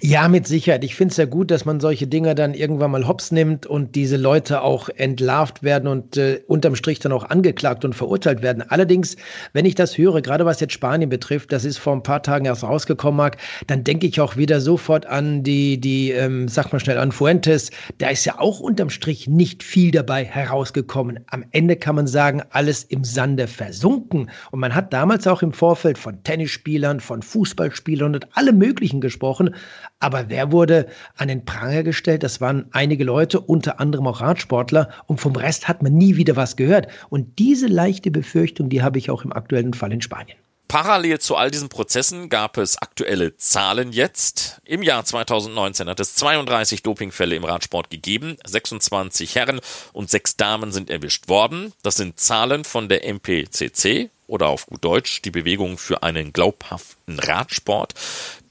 Ja, 0.00 0.28
mit 0.28 0.46
Sicherheit. 0.48 0.82
Ich 0.82 0.96
finde 0.96 1.12
es 1.12 1.16
ja 1.16 1.26
gut, 1.26 1.50
dass 1.50 1.64
man 1.64 1.78
solche 1.78 2.06
Dinge 2.06 2.34
dann 2.34 2.54
irgendwann 2.54 2.90
mal 2.90 3.06
hops 3.06 3.30
nimmt 3.30 3.66
und 3.66 3.94
diese 3.94 4.16
Leute 4.16 4.62
auch 4.62 4.88
entlarvt 4.88 5.62
werden 5.62 5.86
und 5.86 6.16
äh, 6.16 6.40
unterm 6.48 6.74
Strich 6.74 6.98
dann 6.98 7.12
auch 7.12 7.30
angeklagt 7.30 7.84
und 7.84 7.94
verurteilt 7.94 8.42
werden. 8.42 8.64
Allerdings, 8.68 9.16
wenn 9.52 9.64
ich 9.64 9.76
das 9.76 9.96
höre, 9.96 10.22
gerade 10.22 10.44
was 10.44 10.58
jetzt 10.58 10.72
Spanien 10.72 11.08
betrifft, 11.08 11.52
das 11.52 11.64
ist 11.64 11.78
vor 11.78 11.92
ein 11.92 12.02
paar 12.02 12.22
Tagen 12.22 12.46
erst 12.46 12.64
rausgekommen, 12.64 13.18
Marc, 13.18 13.36
dann 13.68 13.84
denke 13.84 14.06
ich 14.06 14.20
auch 14.20 14.36
wieder 14.36 14.60
sofort 14.60 15.06
an 15.06 15.44
die, 15.44 15.80
die, 15.80 16.10
ähm, 16.10 16.48
sag 16.48 16.72
mal 16.72 16.80
schnell, 16.80 16.98
an 16.98 17.12
Fuentes. 17.12 17.70
Da 17.98 18.08
ist 18.08 18.24
ja 18.24 18.40
auch 18.40 18.58
unterm 18.58 18.90
Strich 18.90 19.28
nicht 19.28 19.62
viel 19.62 19.92
dabei 19.92 20.24
herausgekommen. 20.24 21.20
Am 21.28 21.44
Ende 21.52 21.76
kann 21.76 21.94
man 21.94 22.08
sagen, 22.08 22.42
alles 22.50 22.84
im 22.84 23.04
Sande 23.04 23.46
versunken. 23.46 24.30
Und 24.50 24.60
man 24.60 24.74
hat 24.74 24.92
damals 24.92 25.28
auch 25.28 25.42
im 25.42 25.52
Vorfeld 25.52 25.96
von 25.98 26.22
Tennisspielern, 26.24 26.98
von 26.98 27.22
Fußballspielern 27.22 28.14
und 28.14 28.36
allem 28.36 28.58
Möglichen 28.58 29.00
gesprochen. 29.00 29.54
Aber 29.98 30.30
wer 30.30 30.50
wurde 30.50 30.88
an 31.16 31.28
den 31.28 31.44
Pranger 31.44 31.82
gestellt? 31.82 32.22
Das 32.22 32.40
waren 32.40 32.66
einige 32.72 33.04
Leute, 33.04 33.40
unter 33.40 33.80
anderem 33.80 34.06
auch 34.06 34.20
Radsportler. 34.20 34.88
Und 35.06 35.20
vom 35.20 35.36
Rest 35.36 35.68
hat 35.68 35.82
man 35.82 35.92
nie 35.92 36.16
wieder 36.16 36.36
was 36.36 36.56
gehört. 36.56 36.88
Und 37.10 37.38
diese 37.38 37.66
leichte 37.66 38.10
Befürchtung, 38.10 38.70
die 38.70 38.82
habe 38.82 38.98
ich 38.98 39.10
auch 39.10 39.24
im 39.24 39.32
aktuellen 39.32 39.74
Fall 39.74 39.92
in 39.92 40.00
Spanien. 40.00 40.38
Parallel 40.70 41.18
zu 41.18 41.34
all 41.34 41.50
diesen 41.50 41.68
Prozessen 41.68 42.28
gab 42.28 42.56
es 42.56 42.78
aktuelle 42.78 43.36
Zahlen 43.36 43.90
jetzt. 43.90 44.60
Im 44.64 44.82
Jahr 44.82 45.04
2019 45.04 45.88
hat 45.88 45.98
es 45.98 46.14
32 46.14 46.84
Dopingfälle 46.84 47.34
im 47.34 47.42
Radsport 47.42 47.90
gegeben. 47.90 48.36
26 48.46 49.34
Herren 49.34 49.60
und 49.92 50.10
6 50.10 50.36
Damen 50.36 50.70
sind 50.70 50.88
erwischt 50.88 51.28
worden. 51.28 51.72
Das 51.82 51.96
sind 51.96 52.20
Zahlen 52.20 52.62
von 52.62 52.88
der 52.88 53.04
MPCC, 53.04 54.10
oder 54.30 54.48
auf 54.48 54.66
gut 54.66 54.84
Deutsch 54.84 55.22
die 55.22 55.30
Bewegung 55.30 55.76
für 55.76 56.02
einen 56.02 56.32
glaubhaften 56.32 57.18
Radsport. 57.18 57.94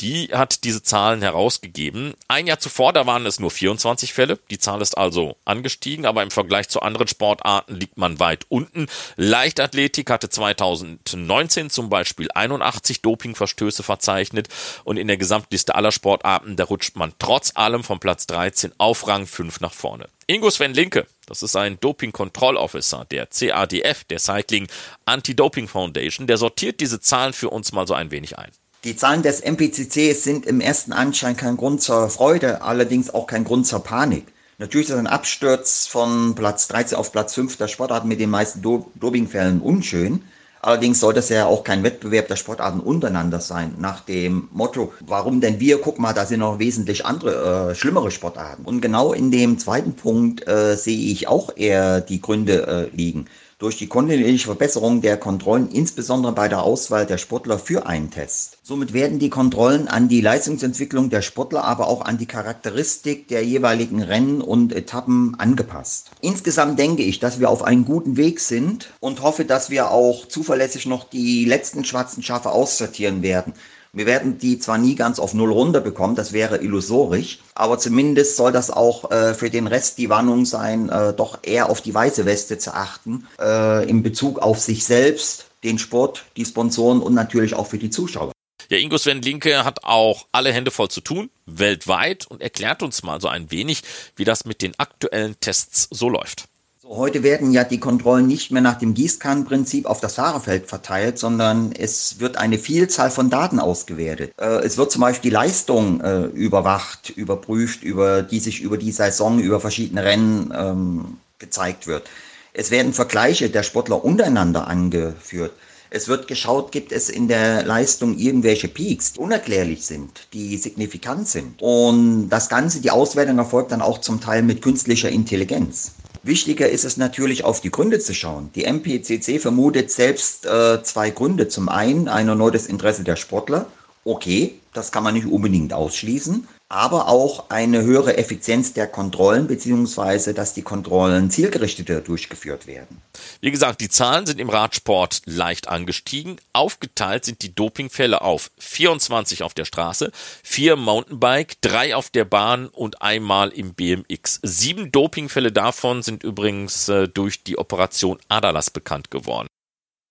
Die 0.02 0.30
hat 0.32 0.64
diese 0.64 0.84
Zahlen 0.84 1.22
herausgegeben. 1.22 2.14
Ein 2.28 2.48
Jahr 2.48 2.60
zuvor, 2.60 2.94
da 2.94 3.06
waren 3.06 3.26
es 3.26 3.40
nur 3.40 3.52
24 3.52 4.14
Fälle. 4.14 4.40
Die 4.50 4.60
Zahl 4.60 4.82
ist 4.82 4.98
also 4.98 5.38
angestiegen, 5.46 6.06
aber 6.06 6.24
im 6.24 6.32
Vergleich 6.32 6.70
zu 6.70 6.82
anderen 6.82 7.08
Sportarten 7.08 7.76
liegt 7.76 7.98
man 7.98 8.20
weit 8.20 8.46
unten. 8.50 8.88
Leichtathletik 9.16 10.10
hatte 10.10 10.30
2019 10.30 11.70
zum 11.70 11.90
Beispiel 11.90 12.30
81 12.34 13.02
Dopingverstöße 13.02 13.84
verzeichnet 13.84 14.48
und 14.84 14.98
in 14.98 15.08
der 15.08 15.18
Gesamtliste 15.18 15.76
aller 15.76 15.92
Sportarten, 15.92 16.56
da 16.56 16.66
rutscht 16.66 16.96
man 16.96 17.14
trotz 17.20 17.52
allem 17.56 17.84
von 17.84 18.00
Platz 18.00 18.28
13 18.28 18.74
auf 18.78 19.08
Rang 19.08 19.26
5 19.26 19.60
nach 19.62 19.74
vorne. 19.74 20.08
Ingo 20.28 20.52
Sven 20.52 20.76
Linke, 20.76 21.08
das 21.30 21.44
ist 21.44 21.56
ein 21.56 21.80
Doping-Control-Officer 21.80 23.06
der 23.10 23.28
CADF, 23.28 24.04
der 24.06 24.20
Cycling 24.20 24.68
Anti-Doping 25.06 25.68
Foundation, 25.68 26.28
der 26.28 26.38
sortiert 26.38 26.82
diese 26.82 27.00
Zahlen 27.00 27.34
für 27.34 27.50
uns 27.50 27.72
mal 27.72 27.88
so 27.88 27.94
ein 27.94 28.12
wenig 28.12 28.38
ein. 28.38 28.50
Die 28.84 28.96
Zahlen 28.96 29.24
des 29.24 29.42
MPCC 29.42 30.14
sind 30.14 30.46
im 30.46 30.62
ersten 30.62 30.92
Anschein 30.92 31.38
kein 31.38 31.58
Grund 31.58 31.82
zur 31.82 32.10
Freude, 32.10 32.62
allerdings 32.62 33.14
auch 33.14 33.28
kein 33.28 33.44
Grund 33.44 33.68
zur 33.68 33.84
Panik. 33.84 34.26
Natürlich 34.58 34.90
ist 34.90 34.96
ein 34.96 35.08
Absturz 35.08 35.86
von 35.88 36.34
Platz 36.36 36.68
13 36.68 36.98
auf 36.98 37.12
Platz 37.12 37.34
5 37.34 37.58
der 37.58 37.68
Sportarten 37.68 38.08
mit 38.08 38.20
den 38.20 38.30
meisten 38.30 38.62
Do 38.62 38.92
Dopingfällen 38.96 39.62
unschön. 39.62 40.24
Allerdings 40.62 41.00
soll 41.00 41.14
das 41.14 41.30
ja 41.30 41.46
auch 41.46 41.64
kein 41.64 41.84
Wettbewerb 41.84 42.28
der 42.28 42.36
Sportarten 42.36 42.82
untereinander 42.82 43.40
sein, 43.40 43.76
nach 43.78 44.02
dem 44.02 44.50
Motto, 44.52 44.94
warum 45.00 45.40
denn 45.40 45.60
wir? 45.60 45.80
Guck 45.80 46.00
mal, 46.00 46.14
da 46.14 46.26
sind 46.26 46.42
noch 46.42 46.60
wesentlich 46.60 47.06
andere, 47.06 47.72
äh, 47.72 47.76
schlimmere 47.76 48.12
Sportarten. 48.12 48.66
Und 48.66 48.82
genau 48.82 49.14
in 49.14 49.32
dem 49.32 49.58
zweiten 49.58 49.94
Punkt 49.94 50.48
äh, 50.48 50.76
sehe 50.76 51.12
ich 51.12 51.28
auch 51.28 51.56
eher 51.56 52.02
die 52.02 52.22
Gründe 52.22 52.68
äh, 52.68 52.96
liegen. 52.96 53.26
Durch 53.60 53.76
die 53.76 53.88
kontinuierliche 53.88 54.46
Verbesserung 54.46 55.02
der 55.02 55.18
Kontrollen, 55.18 55.70
insbesondere 55.70 56.32
bei 56.32 56.48
der 56.48 56.64
Auswahl 56.64 57.06
der 57.06 57.18
Sportler 57.18 57.60
für 57.60 57.86
einen 57.86 58.10
Test. 58.10 58.58
Somit 58.64 58.94
werden 58.94 59.20
die 59.20 59.30
Kontrollen 59.30 59.90
an 59.90 60.08
die 60.08 60.22
Leistungsentwicklung 60.22 61.10
der 61.10 61.22
Sportler, 61.22 61.66
aber 61.66 61.88
auch 61.88 62.06
an 62.06 62.18
die 62.18 62.26
Charakteristik 62.26 63.28
der 63.28 63.44
jeweiligen 63.44 64.02
Rennen 64.02 64.42
und 64.42 64.74
Etappen 64.74 65.36
angepasst. 65.38 66.12
Insgesamt 66.22 66.80
denke 66.80 67.04
ich, 67.04 67.20
dass 67.20 67.42
wir 67.42 67.50
auf 67.50 67.62
einem 67.62 67.84
guten 67.84 68.16
Weg 68.16 68.40
sind 68.40 68.92
und 69.02 69.22
hoffe, 69.22 69.44
dass 69.44 69.70
wir 69.70 69.92
auch 69.92 70.26
zuverlässig 70.26 70.86
noch 70.86 71.04
die 71.04 71.44
letzten 71.44 71.84
schwarzen 71.84 72.24
Schafe 72.24 72.52
aussortieren 72.52 73.22
werden. 73.22 73.54
Wir 73.92 74.06
werden 74.06 74.38
die 74.38 74.60
zwar 74.60 74.78
nie 74.78 74.96
ganz 74.96 75.18
auf 75.18 75.34
Null 75.34 75.52
runterbekommen, 75.52 76.16
das 76.16 76.32
wäre 76.32 76.62
illusorisch, 76.62 77.40
aber 77.56 77.80
zumindest 77.80 78.36
soll 78.36 78.52
das 78.52 78.70
auch 78.70 79.10
äh, 79.10 79.34
für 79.34 79.50
den 79.50 79.66
Rest 79.66 79.98
die 79.98 80.10
Warnung 80.10 80.46
sein, 80.46 80.90
äh, 80.90 81.14
doch 81.14 81.40
eher 81.42 81.70
auf 81.70 81.82
die 81.82 81.94
weiße 81.94 82.26
Weste 82.26 82.60
zu 82.60 82.76
achten, 82.76 83.28
äh, 83.40 83.90
in 83.90 84.04
Bezug 84.04 84.40
auf 84.40 84.60
sich 84.60 84.86
selbst, 84.86 85.48
den 85.64 85.80
Sport, 85.80 86.26
die 86.38 86.46
Sponsoren 86.46 87.02
und 87.02 87.16
natürlich 87.16 87.56
auch 87.56 87.66
für 87.66 87.80
die 87.80 87.90
Zuschauer. 87.90 88.32
Ja, 88.70 88.78
Ingo 88.78 89.00
Sven 89.00 89.24
Linke 89.24 89.66
hat 89.66 89.84
auch 89.84 90.28
alle 90.32 90.54
Hände 90.54 90.70
voll 90.70 90.90
zu 90.90 91.02
tun, 91.02 91.32
weltweit, 91.48 92.28
und 92.28 92.44
erklärt 92.44 92.84
uns 92.84 93.02
mal 93.02 93.20
so 93.20 93.28
ein 93.28 93.50
wenig, 93.50 93.82
wie 94.16 94.26
das 94.26 94.46
mit 94.46 94.62
den 94.62 94.78
aktuellen 94.78 95.40
Tests 95.40 95.88
so 95.90 96.08
läuft. 96.08 96.49
Heute 96.92 97.22
werden 97.22 97.52
ja 97.52 97.64
die 97.64 97.80
Kontrollen 97.80 98.26
nicht 98.26 98.50
mehr 98.50 98.64
nach 98.64 98.80
dem 98.80 98.96
Gießkannenprinzip 98.96 99.86
auf 99.86 100.02
das 100.02 100.16
Fahrerfeld 100.16 100.66
verteilt, 100.66 101.20
sondern 101.20 101.72
es 101.72 102.20
wird 102.20 102.38
eine 102.38 102.58
Vielzahl 102.58 103.12
von 103.12 103.30
Daten 103.30 103.60
ausgewertet. 103.60 104.34
Äh, 104.38 104.64
es 104.66 104.76
wird 104.76 104.92
zum 104.92 105.02
Beispiel 105.02 105.30
die 105.30 105.36
Leistung 105.36 106.02
äh, 106.02 106.24
überwacht, 106.24 107.12
überprüft, 107.12 107.84
über 107.84 108.24
die 108.24 108.40
sich 108.40 108.62
über 108.62 108.80
die 108.80 108.92
Saison, 108.92 109.38
über 109.40 109.60
verschiedene 109.60 110.04
Rennen 110.04 110.52
ähm, 110.58 111.18
gezeigt 111.38 111.86
wird. 111.86 112.10
Es 112.54 112.72
werden 112.72 112.94
Vergleiche 112.94 113.52
der 113.52 113.62
Sportler 113.62 114.04
untereinander 114.04 114.66
angeführt. 114.66 115.52
Es 115.92 116.08
wird 116.08 116.28
geschaut, 116.28 116.72
gibt 116.72 116.92
es 116.92 117.10
in 117.10 117.28
der 117.28 117.66
Leistung 117.66 118.18
irgendwelche 118.18 118.68
Peaks, 118.68 119.14
die 119.14 119.20
unerklärlich 119.20 119.86
sind, 119.86 120.28
die 120.34 120.58
signifikant 120.58 121.28
sind. 121.28 121.62
Und 121.62 122.30
das 122.30 122.50
Ganze, 122.50 122.82
die 122.82 122.90
Auswertung 122.90 123.38
erfolgt 123.38 123.72
dann 123.72 123.84
auch 123.84 124.00
zum 124.00 124.20
Teil 124.22 124.42
mit 124.42 124.64
künstlicher 124.64 125.10
Intelligenz. 125.10 125.92
Wichtiger 126.24 126.70
ist 126.70 126.84
es 126.86 126.98
natürlich, 126.98 127.44
auf 127.44 127.62
die 127.62 127.72
Gründe 127.72 128.00
zu 128.00 128.14
schauen. 128.14 128.52
Die 128.56 128.66
MPCC 128.66 129.40
vermutet 129.40 129.92
selbst 129.92 130.46
äh, 130.46 130.84
zwei 130.84 131.10
Gründe. 131.12 131.48
Zum 131.48 131.70
einen 131.70 132.08
ein 132.08 132.28
erneutes 132.28 132.68
Interesse 132.68 133.04
der 133.04 133.16
Sportler. 133.16 133.68
Okay, 134.04 134.56
das 134.74 134.92
kann 134.92 135.04
man 135.04 135.14
nicht 135.14 135.28
unbedingt 135.28 135.74
ausschließen 135.74 136.48
aber 136.70 137.08
auch 137.08 137.50
eine 137.50 137.82
höhere 137.82 138.18
Effizienz 138.18 138.74
der 138.74 138.86
Kontrollen, 138.86 139.48
beziehungsweise 139.48 140.36
dass 140.36 140.54
die 140.54 140.62
Kontrollen 140.62 141.32
zielgerichteter 141.32 142.02
durchgeführt 142.02 142.68
werden. 142.68 143.02
Wie 143.42 143.50
gesagt, 143.50 143.82
die 143.82 143.90
Zahlen 143.90 144.28
sind 144.28 144.40
im 144.40 144.50
Radsport 144.50 145.24
leicht 145.26 145.68
angestiegen. 145.68 146.38
Aufgeteilt 146.54 147.26
sind 147.26 147.42
die 147.42 147.56
Dopingfälle 147.56 148.22
auf 148.22 148.52
24 148.60 149.42
auf 149.42 149.56
der 149.56 149.66
Straße, 149.66 150.12
vier 150.44 150.76
Mountainbike, 150.76 151.60
drei 151.62 151.96
auf 151.96 152.12
der 152.12 152.26
Bahn 152.26 152.68
und 152.68 153.02
einmal 153.02 153.50
im 153.50 153.74
BMX. 153.74 154.40
Sieben 154.44 154.92
Dopingfälle 154.92 155.52
davon 155.52 156.04
sind 156.04 156.24
übrigens 156.24 156.88
äh, 156.88 157.08
durch 157.08 157.44
die 157.44 157.58
Operation 157.58 158.20
Adalas 158.28 158.70
bekannt 158.70 159.10
geworden. 159.10 159.48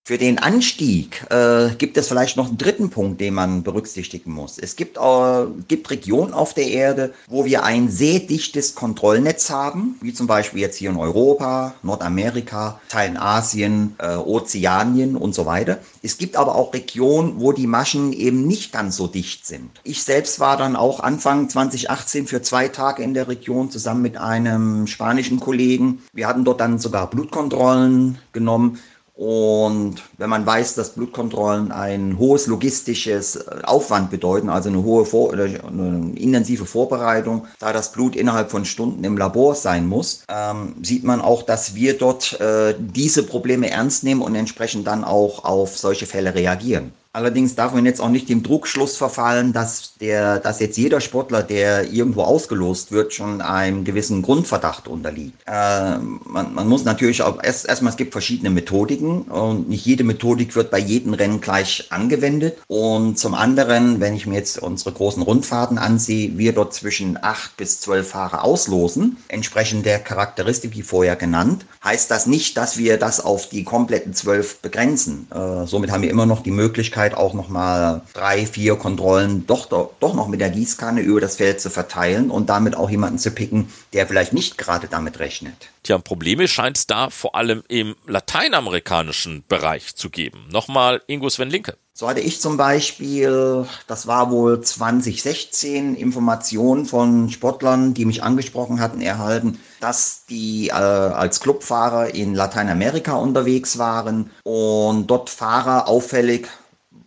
Für 0.09 0.17
den 0.17 0.39
Anstieg 0.39 1.27
äh, 1.29 1.69
gibt 1.77 1.99
es 1.99 2.09
vielleicht 2.09 2.39
noch 2.39 2.49
einen 2.49 2.57
dritten 2.57 2.89
Punkt, 2.89 3.21
den 3.21 3.35
man 3.35 3.63
berücksichtigen 3.63 4.33
muss. 4.33 4.57
Es 4.57 4.75
gibt, 4.75 4.97
äh, 4.97 5.45
gibt 5.69 5.91
Regionen 5.91 6.33
auf 6.33 6.55
der 6.55 6.67
Erde, 6.67 7.13
wo 7.27 7.45
wir 7.45 7.63
ein 7.63 7.91
sehr 7.91 8.21
dichtes 8.21 8.75
Kontrollnetz 8.75 9.51
haben, 9.51 9.97
wie 10.01 10.15
zum 10.15 10.27
Beispiel 10.27 10.63
jetzt 10.63 10.77
hier 10.77 10.89
in 10.89 10.97
Europa, 10.97 11.75
Nordamerika, 11.83 12.81
Teilen 12.89 13.19
Asien, 13.19 13.97
äh, 13.99 14.17
Ozeanien 14.17 15.15
und 15.15 15.35
so 15.35 15.45
weiter. 15.45 15.77
Es 16.03 16.17
gibt 16.17 16.37
aber 16.37 16.55
auch 16.55 16.73
Regionen, 16.73 17.35
wo 17.37 17.53
die 17.53 17.67
Maschen 17.67 18.15
eben 18.15 18.47
nicht 18.47 18.73
ganz 18.73 18.97
so 18.97 19.09
dicht 19.09 19.45
sind. 19.45 19.69
Ich 19.85 20.05
selbst 20.05 20.41
war 20.41 20.57
dann 20.57 20.75
auch 20.75 21.01
Anfang 21.01 21.51
2018 21.51 22.27
für 22.27 22.41
zwei 22.41 22.69
Tage 22.69 23.03
in 23.03 23.13
der 23.13 23.29
Region 23.29 23.71
zusammen 23.71 24.01
mit 24.01 24.17
einem 24.17 24.87
spanischen 24.87 25.39
Kollegen. 25.39 26.03
Wir 26.15 26.29
hatten 26.29 26.47
dort 26.47 26.63
dann 26.63 26.79
sogar 26.79 27.11
Blutkontrollen 27.11 28.17
genommen 28.33 28.79
und 29.19 29.97
wenn 30.17 30.31
man 30.31 30.47
weiß, 30.47 30.77
dass 30.77 30.91
Blutkontrollen 30.91 31.73
ein 31.73 32.19
hohes 32.21 32.47
logistisches 32.47 33.35
äh, 33.35 33.65
Aufwand 33.65 34.13
bedeuten, 34.13 34.49
also 34.49 34.69
eine 34.69 34.85
hohe 34.85 35.05
Vor 35.05 35.33
eine 35.33 36.13
intensive 36.15 36.67
Vorbereitung, 36.67 37.49
da 37.59 37.73
das 37.73 37.91
Blut 37.91 38.15
innerhalb 38.15 38.53
von 38.53 38.65
Stunden 38.65 39.03
im 39.03 39.19
Labor 39.19 39.57
sein 39.57 39.89
muss, 39.89 40.23
ähm, 40.29 40.77
sieht 40.83 41.03
man 41.03 41.21
auch, 41.21 41.43
dass 41.43 41.75
wir 41.75 41.99
dort 41.99 42.41
äh, 42.41 42.77
diese 42.79 43.25
Probleme 43.25 43.69
ernst 43.71 44.05
nehmen 44.05 44.23
und 44.23 44.37
entsprechend 44.37 44.87
dann 44.87 45.03
auch 45.03 45.45
auf 45.45 45.77
solche 45.77 46.07
Fälle 46.07 46.37
reagieren. 46.37 46.93
Allerdings 47.19 47.57
darf 47.57 47.75
man 47.75 47.85
jetzt 47.85 48.01
auch 48.01 48.11
nicht 48.11 48.29
dem 48.29 48.45
Druckschluss 48.45 48.97
verfallen, 48.97 49.53
dass, 49.53 49.95
der, 50.01 50.39
dass 50.39 50.61
jetzt 50.61 50.79
jeder 50.79 51.01
Sportler, 51.01 51.43
der 51.43 51.93
irgendwo 51.93 52.23
ausgelost 52.23 52.93
wird, 52.93 53.13
schon 53.13 53.41
einem 53.41 53.83
gewissen 53.83 54.23
Grundverdacht 54.23 54.87
unterliegt. 54.87 55.35
Äh, 55.45 55.99
man, 55.99 56.55
man, 56.55 56.69
muss 56.69 56.85
natürlich 56.85 57.23
auch, 57.23 57.43
erst, 57.43 57.67
erstmal, 57.67 57.91
es 57.91 57.97
gibt 57.97 58.13
verschiedene 58.13 58.51
Methodiken 58.51 59.23
und 59.23 59.69
nicht 59.69 59.85
jede 59.85 60.05
Methodik 60.05 60.55
wird 60.55 60.71
bei 60.71 60.79
jedem 60.79 61.13
Rennen 61.13 61.41
gleich 61.41 61.89
angewendet. 61.91 62.59
Und 62.69 63.19
zum 63.19 63.35
anderen, 63.35 63.99
wenn 63.99 64.15
ich 64.15 64.29
mir 64.29 64.37
jetzt 64.37 64.63
unsere 64.63 64.93
großen 64.93 65.21
Rundfahrten 65.21 65.77
ansehe, 65.77 66.39
wir 66.39 66.53
dort 66.53 66.73
zwischen 66.73 67.19
acht 67.21 67.57
bis 67.57 67.81
zwölf 67.81 68.11
Fahrer 68.11 68.45
auslosen, 68.45 69.17
entsprechend 69.27 69.85
der 69.87 69.99
Charakteristik, 69.99 70.77
wie 70.77 70.83
vorher 70.83 71.17
genannt, 71.17 71.67
heißt 71.83 72.13
das 72.13 72.29
nicht, 72.29 72.57
dass 72.57 72.79
wir 72.79 72.97
das 72.97 73.19
auf 73.25 73.49
die 73.49 73.65
kompletten 73.65 74.15
zwölf 74.15 74.61
begrenzen. 74.61 75.27
Äh, 75.35 75.67
somit 75.67 75.91
haben 75.91 76.03
wir 76.03 76.11
immer 76.11 76.27
noch 76.27 76.45
die 76.45 76.53
Möglichkeit, 76.53 77.08
Möglichkeit, 77.09 77.15
auch 77.17 77.35
nochmal 77.35 78.03
drei, 78.15 78.47
vier 78.47 78.77
Kontrollen 78.77 79.47
doch, 79.47 79.67
doch, 79.67 79.91
doch 80.01 80.15
noch 80.15 80.29
mit 80.29 80.41
der 80.41 80.51
Gießkanne 80.51 81.01
über 81.01 81.21
das 81.21 81.37
Feld 81.37 81.61
zu 81.61 81.71
verteilen 81.71 82.31
und 82.31 82.49
damit 82.49 82.77
auch 82.77 82.91
jemanden 82.91 83.19
zu 83.19 83.31
picken, 83.31 83.73
der 83.93 84.07
vielleicht 84.07 84.33
nicht 84.33 84.59
gerade 84.59 84.89
damit 84.89 85.19
rechnet. 85.19 85.55
Tja, 85.83 85.99
Probleme 85.99 86.49
scheint 86.49 86.77
es 86.77 86.87
da 86.87 87.11
vor 87.11 87.35
allem 87.35 87.63
im 87.69 87.95
lateinamerikanischen 88.07 89.45
Bereich 89.49 89.97
zu 89.97 90.11
geben. 90.11 90.47
Nochmal 90.51 91.03
Ingo 91.07 91.29
Sven 91.29 91.51
Linke. 91.51 91.77
So 91.95 92.09
hatte 92.09 92.21
ich 92.21 92.41
zum 92.41 92.57
Beispiel, 92.57 93.67
das 93.89 94.07
war 94.07 94.31
wohl 94.31 94.61
2016, 94.61 95.97
Informationen 95.97 96.87
von 96.87 97.29
Sportlern, 97.29 97.93
die 97.93 98.05
mich 98.05 98.23
angesprochen 98.23 98.79
hatten, 98.79 99.01
erhalten, 99.01 99.59
dass 99.81 100.25
die 100.31 100.69
äh, 100.69 100.75
als 100.75 101.41
Clubfahrer 101.41 102.15
in 102.15 102.37
Lateinamerika 102.37 103.17
unterwegs 103.17 103.79
waren 103.79 104.31
und 104.45 105.09
dort 105.09 105.29
Fahrer 105.29 105.89
auffällig 105.89 106.47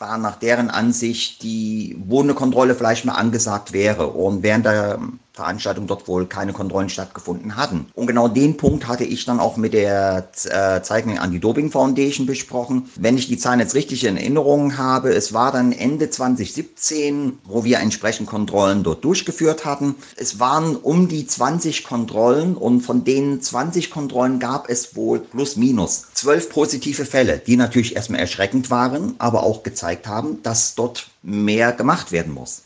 war 0.02 0.18
nach 0.18 0.36
deren 0.36 0.70
Ansicht 0.70 1.44
die, 1.44 1.96
wo 2.06 2.22
eine 2.22 2.34
Kontrolle 2.34 2.76
vielleicht 2.76 3.06
mal 3.06 3.14
angesagt 3.14 3.72
wäre. 3.72 4.08
Und 4.08 4.44
während 4.44 4.66
der 4.66 5.00
Veranstaltung 5.34 5.88
dort 5.88 6.08
wohl 6.08 6.26
keine 6.26 6.52
Kontrollen 6.52 6.90
stattgefunden 6.90 7.56
hatten. 7.56 7.88
Und 7.94 8.08
genau 8.08 8.28
den 8.28 8.58
Punkt 8.58 8.88
hatte 8.88 9.06
ich 9.06 9.26
dann 9.26 9.40
auch 9.40 9.56
mit 9.56 9.74
der 9.74 10.30
äh, 10.46 10.82
Zeitung 10.82 11.18
Anti-Doping 11.18 11.72
Foundation 11.72 12.26
besprochen. 12.26 12.90
Wenn 12.98 13.18
ich 13.18 13.28
die 13.28 13.38
Zahlen 13.38 13.62
jetzt 13.62 13.76
richtig 13.76 14.04
in 14.04 14.18
Erinnerung 14.18 14.78
habe, 14.78 15.14
es 15.14 15.34
war 15.34 15.52
dann 15.52 15.72
Ende 15.72 16.10
2017, 16.10 17.40
wo 17.46 17.64
wir 17.64 17.80
entsprechend 17.80 18.28
Kontrollen 18.28 18.84
dort 18.84 19.06
durchgeführt 19.06 19.64
hatten. 19.64 19.96
Es 20.18 20.40
waren 20.40 20.76
um 20.76 21.08
die 21.08 21.26
20 21.26 21.86
Kontrollen 21.86 22.56
und 22.56 22.82
von 22.82 23.04
den 23.04 23.42
20 23.42 23.90
Kontrollen 23.90 24.40
gab 24.40 24.70
es 24.70 24.96
wohl 24.96 25.20
plus 25.20 25.56
minus 25.56 26.08
12 26.14 26.50
positive 26.50 27.06
Fälle, 27.06 27.40
die 27.40 27.56
natürlich 27.56 27.96
erstmal 27.96 28.20
erschreckend 28.20 28.70
waren, 28.70 29.16
aber 29.18 29.44
auch 29.44 29.64
gezeigt 29.64 30.08
haben, 30.08 30.44
dass 30.44 30.76
dort 30.76 31.08
mehr 31.24 31.72
gemacht 31.72 32.12
werden 32.12 32.34
muss. 32.34 32.64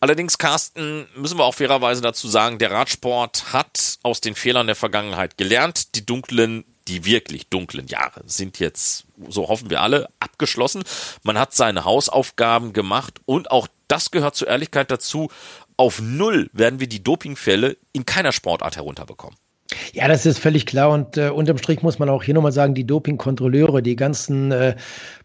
Allerdings, 0.00 0.38
Carsten, 0.38 1.06
müssen 1.14 1.38
wir 1.38 1.44
auch 1.44 1.54
fairerweise 1.54 2.02
dazu 2.02 2.28
sagen, 2.28 2.58
der 2.58 2.70
Radsport 2.70 3.52
hat 3.52 3.98
aus 4.02 4.20
den 4.20 4.34
Fehlern 4.34 4.66
der 4.66 4.76
Vergangenheit 4.76 5.36
gelernt. 5.36 5.94
Die 5.94 6.04
dunklen, 6.04 6.64
die 6.88 7.04
wirklich 7.04 7.48
dunklen 7.48 7.86
Jahre 7.86 8.22
sind 8.26 8.58
jetzt, 8.58 9.04
so 9.28 9.48
hoffen 9.48 9.70
wir 9.70 9.80
alle, 9.80 10.08
abgeschlossen. 10.20 10.84
Man 11.22 11.38
hat 11.38 11.54
seine 11.54 11.84
Hausaufgaben 11.84 12.72
gemacht 12.72 13.20
und 13.24 13.50
auch 13.50 13.68
das 13.88 14.10
gehört 14.10 14.36
zur 14.36 14.48
Ehrlichkeit 14.48 14.90
dazu. 14.90 15.30
Auf 15.76 16.00
Null 16.00 16.48
werden 16.52 16.80
wir 16.80 16.88
die 16.88 17.02
Dopingfälle 17.02 17.76
in 17.92 18.06
keiner 18.06 18.32
Sportart 18.32 18.76
herunterbekommen. 18.76 19.36
Ja, 19.92 20.08
das 20.08 20.26
ist 20.26 20.38
völlig 20.38 20.66
klar. 20.66 20.90
Und 20.90 21.16
äh, 21.16 21.28
unterm 21.28 21.58
Strich 21.58 21.82
muss 21.82 21.98
man 21.98 22.08
auch 22.08 22.22
hier 22.22 22.34
nochmal 22.34 22.52
sagen, 22.52 22.74
die 22.74 22.86
Dopingkontrolleure, 22.86 23.82
die 23.82 23.96
ganzen 23.96 24.52
äh, 24.52 24.76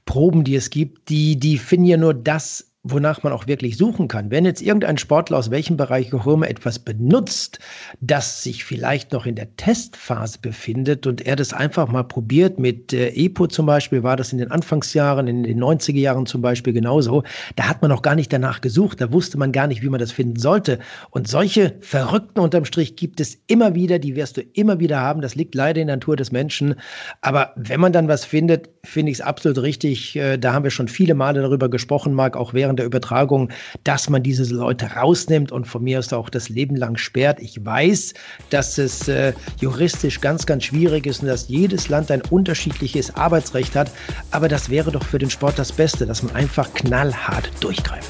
Proben, 0.06 0.44
die 0.44 0.56
es 0.56 0.70
gibt, 0.70 1.10
die, 1.10 1.38
die 1.38 1.58
finden 1.58 1.86
ja 1.86 1.98
nur 1.98 2.14
das 2.14 2.71
wonach 2.84 3.22
man 3.22 3.32
auch 3.32 3.46
wirklich 3.46 3.78
suchen 3.78 4.08
kann. 4.08 4.32
Wenn 4.32 4.44
jetzt 4.44 4.62
irgendein 4.62 4.98
Sportler 4.98 5.38
aus 5.38 5.52
welchem 5.52 5.78
Bereich 5.78 6.14
auch 6.14 6.26
immer 6.26 6.50
etwas 6.50 6.80
benutzt, 6.80 7.60
das 8.00 8.42
sich 8.42 8.64
vielleicht 8.64 9.12
noch 9.12 9.28
in 9.28 9.36
der 9.36 9.56
Testphase 9.56 10.40
befindet 10.42 11.06
und 11.06 11.22
er 11.22 11.36
das 11.36 11.54
einfach 11.54 11.88
mal 11.90 12.04
probiert 12.04 12.58
mit 12.58 12.92
äh, 12.92 13.10
EPO 13.10 13.48
zum 13.48 13.68
Beispiel, 13.68 14.02
war 14.02 14.18
das 14.18 14.32
in 14.32 14.40
den 14.40 14.50
Anfangsjahren, 14.50 15.28
in 15.28 15.44
den 15.44 15.64
90er 15.64 16.00
Jahren 16.00 16.26
zum 16.26 16.42
Beispiel 16.42 16.74
genauso, 16.74 17.24
da 17.56 17.70
hat 17.70 17.84
man 17.84 17.90
noch 17.90 18.02
gar 18.02 18.16
nicht 18.16 18.34
danach 18.34 18.62
gesucht, 18.62 19.00
da 19.00 19.14
wusste 19.14 19.38
man 19.38 19.52
gar 19.52 19.68
nicht, 19.68 19.84
wie 19.84 19.90
man 19.90 20.00
das 20.00 20.12
finden 20.12 20.40
sollte. 20.40 20.80
Und 21.12 21.28
solche 21.28 21.76
Verrückten 21.82 22.40
unterm 22.40 22.66
Strich 22.66 22.96
gibt 22.96 23.20
es 23.20 23.38
immer 23.46 23.76
wieder, 23.76 24.00
die 24.00 24.16
wirst 24.16 24.38
du 24.38 24.42
immer 24.42 24.80
wieder 24.80 25.00
haben, 25.00 25.22
das 25.22 25.36
liegt 25.36 25.54
leider 25.54 25.82
in 25.82 25.88
der 25.88 25.98
Natur 25.98 26.16
des 26.16 26.32
Menschen. 26.32 26.76
Aber 27.22 27.54
wenn 27.56 27.80
man 27.80 27.94
dann 27.94 28.08
was 28.08 28.26
findet, 28.26 28.70
finde 28.84 29.12
ich 29.12 29.20
es 29.20 29.22
absolut 29.22 29.60
richtig, 29.60 30.16
äh, 30.16 30.38
da 30.38 30.54
haben 30.54 30.64
wir 30.64 30.72
schon 30.72 30.88
viele 30.88 31.14
Male 31.14 31.42
darüber 31.42 31.70
gesprochen, 31.70 32.14
Marc, 32.14 32.36
auch 32.36 32.54
während 32.54 32.80
der 32.80 32.86
Übertragung, 32.86 33.50
dass 33.84 34.10
man 34.10 34.24
diese 34.24 34.52
Leute 34.54 34.88
rausnimmt 34.88 35.52
und 35.52 35.66
von 35.66 35.84
mir 35.84 36.00
aus 36.00 36.12
auch 36.14 36.30
das 36.30 36.50
Leben 36.50 36.76
lang 36.76 36.98
sperrt. 36.98 37.40
Ich 37.40 37.64
weiß, 37.64 38.14
dass 38.50 38.78
es 38.78 39.08
äh, 39.08 39.34
juristisch 39.60 40.20
ganz, 40.22 40.46
ganz 40.46 40.66
schwierig 40.66 41.06
ist 41.06 41.22
und 41.22 41.28
dass 41.28 41.48
jedes 41.48 41.90
Land 41.90 42.12
ein 42.12 42.22
unterschiedliches 42.30 43.16
Arbeitsrecht 43.16 43.76
hat. 43.76 43.92
Aber 44.32 44.48
das 44.48 44.70
wäre 44.70 44.92
doch 44.92 45.04
für 45.04 45.20
den 45.20 45.30
Sport 45.30 45.60
das 45.60 45.72
Beste, 45.72 46.06
dass 46.06 46.24
man 46.24 46.36
einfach 46.36 46.74
knallhart 46.74 47.52
durchgreift. 47.60 48.10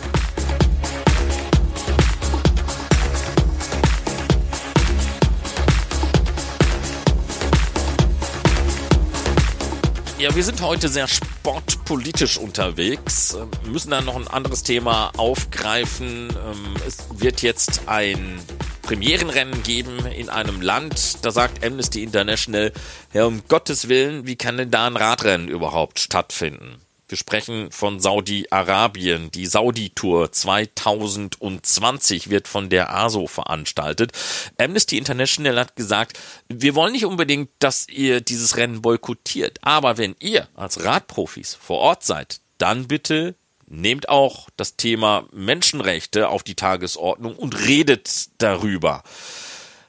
Ja, 10.21 10.35
wir 10.35 10.43
sind 10.43 10.61
heute 10.61 10.87
sehr 10.87 11.07
sportpolitisch 11.07 12.37
unterwegs, 12.37 13.35
müssen 13.65 13.89
dann 13.89 14.05
noch 14.05 14.15
ein 14.15 14.27
anderes 14.27 14.61
Thema 14.61 15.11
aufgreifen. 15.17 16.29
Ähm, 16.29 16.75
es 16.87 17.07
wird 17.19 17.41
jetzt 17.41 17.87
ein 17.87 18.37
Premierenrennen 18.83 19.63
geben 19.63 20.05
in 20.05 20.29
einem 20.29 20.61
Land. 20.61 21.25
Da 21.25 21.31
sagt 21.31 21.65
Amnesty 21.65 22.03
International, 22.03 22.71
ja, 23.13 23.25
um 23.25 23.41
Gottes 23.47 23.89
Willen, 23.89 24.27
wie 24.27 24.35
kann 24.35 24.57
denn 24.57 24.69
da 24.69 24.85
ein 24.85 24.95
Radrennen 24.95 25.47
überhaupt 25.47 25.97
stattfinden? 25.97 26.79
Wir 27.11 27.17
sprechen 27.17 27.71
von 27.71 27.99
Saudi-Arabien. 27.99 29.31
Die 29.31 29.45
Saudi-Tour 29.45 30.31
2020 30.31 32.29
wird 32.29 32.47
von 32.47 32.69
der 32.69 32.95
ASO 32.95 33.27
veranstaltet. 33.27 34.13
Amnesty 34.57 34.97
International 34.97 35.59
hat 35.59 35.75
gesagt, 35.75 36.17
wir 36.47 36.73
wollen 36.73 36.93
nicht 36.93 37.05
unbedingt, 37.05 37.49
dass 37.59 37.89
ihr 37.89 38.21
dieses 38.21 38.55
Rennen 38.55 38.81
boykottiert. 38.81 39.59
Aber 39.61 39.97
wenn 39.97 40.15
ihr 40.19 40.47
als 40.55 40.85
Radprofis 40.85 41.53
vor 41.53 41.79
Ort 41.79 42.05
seid, 42.05 42.39
dann 42.57 42.87
bitte 42.87 43.35
nehmt 43.67 44.07
auch 44.07 44.47
das 44.55 44.77
Thema 44.77 45.27
Menschenrechte 45.33 46.29
auf 46.29 46.43
die 46.43 46.55
Tagesordnung 46.55 47.35
und 47.35 47.67
redet 47.67 48.29
darüber. 48.37 49.03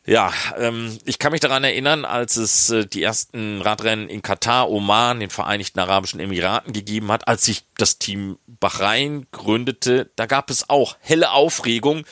Ja, 0.05 0.33
ähm, 0.57 0.99
ich 1.05 1.21
kann 1.21 1.31
mich 1.31 1.41
daran 1.41 1.63
erinnern, 1.63 2.05
als 2.05 2.37
es 2.37 2.71
äh, 2.71 2.87
die 2.87 3.03
ersten 3.03 3.63
Radrennen 3.63 4.09
in 4.09 4.21
Katar, 4.21 4.69
Oman, 4.69 5.21
den 5.21 5.31
Vereinigten 5.31 5.79
Arabischen 5.79 6.19
Emiraten 6.19 6.73
gegeben 6.73 7.13
hat, 7.13 7.29
als 7.29 7.45
sich 7.45 7.65
das 7.77 7.99
Team 7.99 8.39
Bahrain 8.47 9.27
gründete, 9.31 10.11
da 10.17 10.27
gab 10.27 10.51
es 10.51 10.69
auch 10.69 10.97
helle 11.01 11.31
Aufregung. 11.31 12.05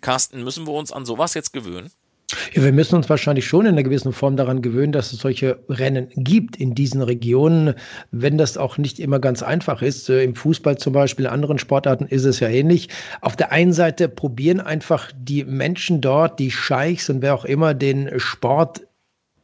Carsten, 0.00 0.44
müssen 0.44 0.66
wir 0.66 0.72
uns 0.72 0.92
an 0.92 1.04
sowas 1.04 1.34
jetzt 1.34 1.52
gewöhnen? 1.52 1.90
Ja, 2.54 2.64
wir 2.64 2.72
müssen 2.72 2.96
uns 2.96 3.08
wahrscheinlich 3.08 3.46
schon 3.46 3.66
in 3.66 3.72
einer 3.72 3.84
gewissen 3.84 4.12
Form 4.12 4.36
daran 4.36 4.60
gewöhnen, 4.60 4.90
dass 4.90 5.12
es 5.12 5.20
solche 5.20 5.60
Rennen 5.68 6.08
gibt 6.16 6.56
in 6.56 6.74
diesen 6.74 7.02
Regionen, 7.02 7.74
wenn 8.10 8.36
das 8.36 8.56
auch 8.58 8.78
nicht 8.78 8.98
immer 8.98 9.20
ganz 9.20 9.44
einfach 9.44 9.80
ist. 9.80 10.08
Äh, 10.08 10.24
Im 10.24 10.34
Fußball 10.34 10.76
zum 10.76 10.92
Beispiel, 10.92 11.26
in 11.26 11.30
anderen 11.30 11.58
Sportarten 11.58 12.06
ist 12.06 12.24
es 12.24 12.40
ja 12.40 12.48
ähnlich. 12.48 12.88
Auf 13.20 13.36
der 13.36 13.52
einen 13.52 13.72
Seite 13.72 14.08
probieren 14.08 14.60
einfach 14.60 15.12
die 15.16 15.44
Menschen 15.44 16.00
dort, 16.00 16.40
die 16.40 16.50
Scheichs 16.50 17.08
und 17.10 17.22
wer 17.22 17.34
auch 17.34 17.44
immer, 17.44 17.74
den 17.74 18.18
Sport 18.18 18.82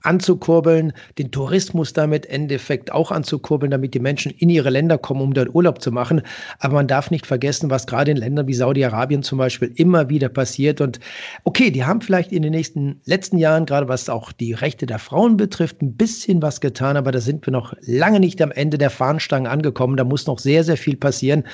anzukurbeln, 0.02 0.92
den 1.18 1.30
Tourismus 1.30 1.92
damit 1.92 2.26
Endeffekt 2.26 2.92
auch 2.92 3.10
anzukurbeln, 3.10 3.70
damit 3.70 3.94
die 3.94 4.00
Menschen 4.00 4.32
in 4.32 4.48
ihre 4.48 4.70
Länder 4.70 4.98
kommen, 4.98 5.20
um 5.20 5.34
dort 5.34 5.54
Urlaub 5.54 5.80
zu 5.80 5.92
machen. 5.92 6.22
Aber 6.58 6.74
man 6.74 6.86
darf 6.86 7.10
nicht 7.10 7.26
vergessen, 7.26 7.70
was 7.70 7.86
gerade 7.86 8.10
in 8.10 8.16
Ländern 8.16 8.46
wie 8.46 8.54
Saudi-Arabien 8.54 9.22
zum 9.22 9.38
Beispiel 9.38 9.72
immer 9.76 10.08
wieder 10.08 10.28
passiert. 10.28 10.80
Und 10.80 11.00
okay, 11.44 11.70
die 11.70 11.84
haben 11.84 12.00
vielleicht 12.00 12.32
in 12.32 12.42
den 12.42 12.52
nächsten 12.52 13.00
letzten 13.04 13.38
Jahren, 13.38 13.66
gerade 13.66 13.88
was 13.88 14.08
auch 14.08 14.32
die 14.32 14.52
Rechte 14.52 14.86
der 14.86 14.98
Frauen 14.98 15.36
betrifft, 15.36 15.82
ein 15.82 15.94
bisschen 15.94 16.42
was 16.42 16.60
getan, 16.60 16.96
aber 16.96 17.12
da 17.12 17.20
sind 17.20 17.46
wir 17.46 17.52
noch 17.52 17.74
lange 17.80 18.20
nicht 18.20 18.40
am 18.42 18.50
Ende 18.50 18.78
der 18.78 18.90
Fahnenstange 18.90 19.48
angekommen. 19.48 19.96
Da 19.96 20.04
muss 20.04 20.26
noch 20.26 20.38
sehr, 20.38 20.64
sehr 20.64 20.76
viel 20.76 20.96
passieren. 20.96 21.44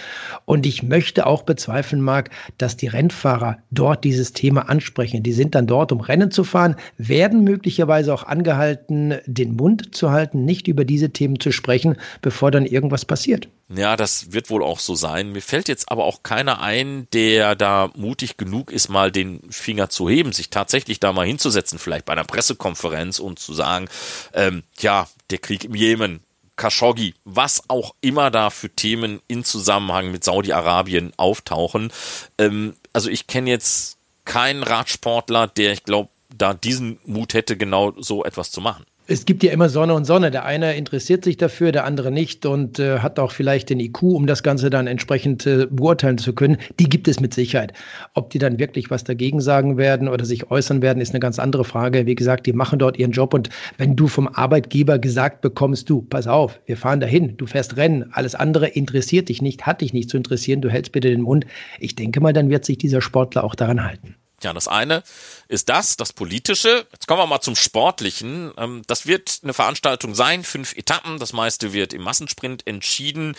Und 0.44 0.66
ich 0.66 0.82
möchte 0.82 1.26
auch 1.26 1.42
bezweifeln, 1.42 2.02
Marc, 2.02 2.30
dass 2.58 2.76
die 2.76 2.86
Rennfahrer 2.86 3.58
dort 3.70 4.04
dieses 4.04 4.32
Thema 4.32 4.68
ansprechen. 4.68 5.22
Die 5.22 5.32
sind 5.32 5.54
dann 5.54 5.66
dort, 5.66 5.92
um 5.92 6.00
Rennen 6.00 6.30
zu 6.30 6.44
fahren, 6.44 6.76
werden 6.96 7.44
möglicherweise 7.44 8.12
auch 8.12 8.24
angehalten, 8.38 9.18
den 9.26 9.56
Mund 9.56 9.94
zu 9.94 10.10
halten, 10.10 10.44
nicht 10.44 10.68
über 10.68 10.84
diese 10.84 11.10
Themen 11.10 11.40
zu 11.40 11.52
sprechen, 11.52 11.96
bevor 12.22 12.50
dann 12.50 12.66
irgendwas 12.66 13.04
passiert. 13.04 13.48
Ja, 13.68 13.96
das 13.96 14.32
wird 14.32 14.48
wohl 14.48 14.62
auch 14.62 14.78
so 14.78 14.94
sein. 14.94 15.32
Mir 15.32 15.42
fällt 15.42 15.68
jetzt 15.68 15.90
aber 15.90 16.04
auch 16.04 16.22
keiner 16.22 16.62
ein, 16.62 17.06
der 17.12 17.54
da 17.54 17.90
mutig 17.96 18.36
genug 18.36 18.70
ist, 18.70 18.88
mal 18.88 19.12
den 19.12 19.40
Finger 19.50 19.90
zu 19.90 20.08
heben, 20.08 20.32
sich 20.32 20.48
tatsächlich 20.50 21.00
da 21.00 21.12
mal 21.12 21.26
hinzusetzen, 21.26 21.78
vielleicht 21.78 22.06
bei 22.06 22.14
einer 22.14 22.24
Pressekonferenz 22.24 23.18
und 23.18 23.38
zu 23.38 23.52
sagen, 23.52 23.88
ähm, 24.32 24.62
ja, 24.78 25.08
der 25.30 25.38
Krieg 25.38 25.64
im 25.64 25.74
Jemen, 25.74 26.20
Khashoggi, 26.56 27.14
was 27.24 27.62
auch 27.68 27.94
immer 28.00 28.30
da 28.30 28.50
für 28.50 28.70
Themen 28.70 29.20
in 29.28 29.44
Zusammenhang 29.44 30.10
mit 30.10 30.24
Saudi-Arabien 30.24 31.12
auftauchen. 31.16 31.92
Ähm, 32.38 32.74
also 32.92 33.10
ich 33.10 33.26
kenne 33.26 33.50
jetzt 33.50 33.98
keinen 34.24 34.62
Radsportler, 34.62 35.46
der, 35.46 35.72
ich 35.72 35.84
glaube, 35.84 36.10
da 36.36 36.54
diesen 36.54 36.98
Mut 37.04 37.34
hätte, 37.34 37.56
genau 37.56 37.94
so 37.98 38.24
etwas 38.24 38.50
zu 38.50 38.60
machen. 38.60 38.84
Es 39.10 39.24
gibt 39.24 39.42
ja 39.42 39.52
immer 39.52 39.70
Sonne 39.70 39.94
und 39.94 40.04
Sonne. 40.04 40.30
Der 40.30 40.44
eine 40.44 40.76
interessiert 40.76 41.24
sich 41.24 41.38
dafür, 41.38 41.72
der 41.72 41.86
andere 41.86 42.10
nicht 42.10 42.44
und 42.44 42.78
äh, 42.78 42.98
hat 42.98 43.18
auch 43.18 43.32
vielleicht 43.32 43.70
den 43.70 43.80
IQ, 43.80 44.02
um 44.02 44.26
das 44.26 44.42
Ganze 44.42 44.68
dann 44.68 44.86
entsprechend 44.86 45.46
äh, 45.46 45.66
beurteilen 45.70 46.18
zu 46.18 46.34
können. 46.34 46.58
Die 46.78 46.90
gibt 46.90 47.08
es 47.08 47.18
mit 47.18 47.32
Sicherheit. 47.32 47.72
Ob 48.12 48.28
die 48.28 48.38
dann 48.38 48.58
wirklich 48.58 48.90
was 48.90 49.04
dagegen 49.04 49.40
sagen 49.40 49.78
werden 49.78 50.08
oder 50.08 50.26
sich 50.26 50.50
äußern 50.50 50.82
werden, 50.82 51.00
ist 51.00 51.14
eine 51.14 51.20
ganz 51.20 51.38
andere 51.38 51.64
Frage. 51.64 52.04
Wie 52.04 52.16
gesagt, 52.16 52.44
die 52.44 52.52
machen 52.52 52.78
dort 52.78 52.98
ihren 52.98 53.12
Job 53.12 53.32
und 53.32 53.48
wenn 53.78 53.96
du 53.96 54.08
vom 54.08 54.28
Arbeitgeber 54.28 54.98
gesagt 54.98 55.40
bekommst, 55.40 55.88
du, 55.88 56.02
pass 56.02 56.26
auf, 56.26 56.60
wir 56.66 56.76
fahren 56.76 57.00
dahin, 57.00 57.38
du 57.38 57.46
fährst 57.46 57.78
Rennen, 57.78 58.10
alles 58.12 58.34
andere 58.34 58.68
interessiert 58.68 59.30
dich 59.30 59.40
nicht, 59.40 59.64
hat 59.64 59.80
dich 59.80 59.94
nicht 59.94 60.10
zu 60.10 60.18
interessieren, 60.18 60.60
du 60.60 60.68
hältst 60.68 60.92
bitte 60.92 61.08
den 61.08 61.22
Mund. 61.22 61.46
Ich 61.80 61.96
denke 61.96 62.20
mal, 62.20 62.34
dann 62.34 62.50
wird 62.50 62.66
sich 62.66 62.76
dieser 62.76 63.00
Sportler 63.00 63.42
auch 63.42 63.54
daran 63.54 63.82
halten. 63.82 64.16
Ja, 64.42 64.52
das 64.52 64.68
eine 64.68 65.02
ist 65.48 65.68
das, 65.68 65.96
das 65.96 66.12
Politische. 66.12 66.86
Jetzt 66.92 67.08
kommen 67.08 67.20
wir 67.20 67.26
mal 67.26 67.40
zum 67.40 67.56
Sportlichen. 67.56 68.52
Ähm, 68.56 68.82
das 68.86 69.06
wird 69.06 69.40
eine 69.42 69.52
Veranstaltung 69.54 70.14
sein, 70.14 70.44
fünf 70.44 70.76
Etappen. 70.76 71.18
Das 71.18 71.32
meiste 71.32 71.72
wird 71.72 71.92
im 71.92 72.02
Massensprint 72.02 72.66
entschieden. 72.66 73.34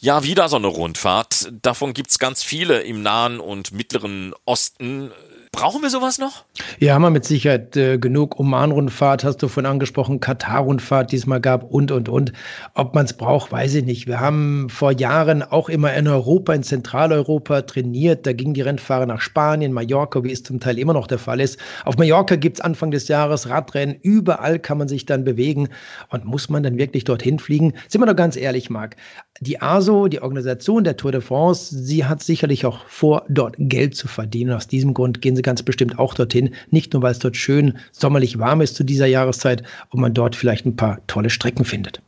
Ja, 0.00 0.22
wieder 0.22 0.48
so 0.48 0.56
eine 0.56 0.68
Rundfahrt. 0.68 1.48
Davon 1.62 1.92
gibt's 1.92 2.18
ganz 2.18 2.42
viele 2.42 2.82
im 2.82 3.02
Nahen 3.02 3.40
und 3.40 3.72
Mittleren 3.72 4.32
Osten. 4.44 5.10
Brauchen 5.58 5.82
wir 5.82 5.90
sowas 5.90 6.18
noch? 6.18 6.44
Ja, 6.78 6.94
haben 6.94 7.02
wir 7.02 7.10
mit 7.10 7.24
Sicherheit 7.24 7.76
äh, 7.76 7.98
genug. 7.98 8.38
Oman-Rundfahrt 8.38 9.24
hast 9.24 9.38
du 9.38 9.48
von 9.48 9.66
angesprochen, 9.66 10.20
Katar-Rundfahrt 10.20 11.10
diesmal 11.10 11.40
gab 11.40 11.64
und, 11.64 11.90
und, 11.90 12.08
und. 12.08 12.32
Ob 12.74 12.94
man 12.94 13.06
es 13.06 13.12
braucht, 13.12 13.50
weiß 13.50 13.74
ich 13.74 13.84
nicht. 13.84 14.06
Wir 14.06 14.20
haben 14.20 14.68
vor 14.70 14.92
Jahren 14.92 15.42
auch 15.42 15.68
immer 15.68 15.92
in 15.94 16.06
Europa, 16.06 16.54
in 16.54 16.62
Zentraleuropa 16.62 17.62
trainiert. 17.62 18.24
Da 18.24 18.34
gingen 18.34 18.54
die 18.54 18.60
Rennfahrer 18.60 19.06
nach 19.06 19.20
Spanien, 19.20 19.72
Mallorca, 19.72 20.22
wie 20.22 20.30
es 20.30 20.44
zum 20.44 20.60
Teil 20.60 20.78
immer 20.78 20.92
noch 20.92 21.08
der 21.08 21.18
Fall 21.18 21.40
ist. 21.40 21.58
Auf 21.84 21.98
Mallorca 21.98 22.36
gibt 22.36 22.58
es 22.58 22.60
Anfang 22.64 22.92
des 22.92 23.08
Jahres 23.08 23.48
Radrennen. 23.48 23.96
Überall 24.00 24.60
kann 24.60 24.78
man 24.78 24.86
sich 24.86 25.06
dann 25.06 25.24
bewegen. 25.24 25.70
Und 26.10 26.24
muss 26.24 26.48
man 26.48 26.62
dann 26.62 26.78
wirklich 26.78 27.02
dorthin 27.02 27.40
fliegen? 27.40 27.74
Sind 27.88 28.00
wir 28.00 28.06
doch 28.06 28.14
ganz 28.14 28.36
ehrlich, 28.36 28.70
Marc. 28.70 28.94
Die 29.40 29.60
ASO, 29.62 30.08
die 30.08 30.20
Organisation 30.20 30.84
der 30.84 30.96
Tour 30.96 31.12
de 31.12 31.20
France, 31.20 31.76
sie 31.76 32.04
hat 32.04 32.22
sicherlich 32.22 32.66
auch 32.66 32.84
vor, 32.86 33.24
dort 33.28 33.54
Geld 33.58 33.94
zu 33.94 34.08
verdienen. 34.08 34.52
Aus 34.52 34.66
diesem 34.66 34.94
Grund 34.94 35.22
gehen 35.22 35.36
sie 35.36 35.42
ganz 35.42 35.62
bestimmt 35.62 35.98
auch 35.98 36.14
dorthin. 36.14 36.54
Nicht 36.70 36.92
nur, 36.92 37.02
weil 37.02 37.12
es 37.12 37.20
dort 37.20 37.36
schön 37.36 37.78
sommerlich 37.92 38.38
warm 38.38 38.60
ist 38.60 38.74
zu 38.74 38.84
dieser 38.84 39.06
Jahreszeit 39.06 39.62
und 39.90 40.00
man 40.00 40.14
dort 40.14 40.34
vielleicht 40.34 40.66
ein 40.66 40.76
paar 40.76 40.98
tolle 41.06 41.30
Strecken 41.30 41.64
findet. 41.64 42.00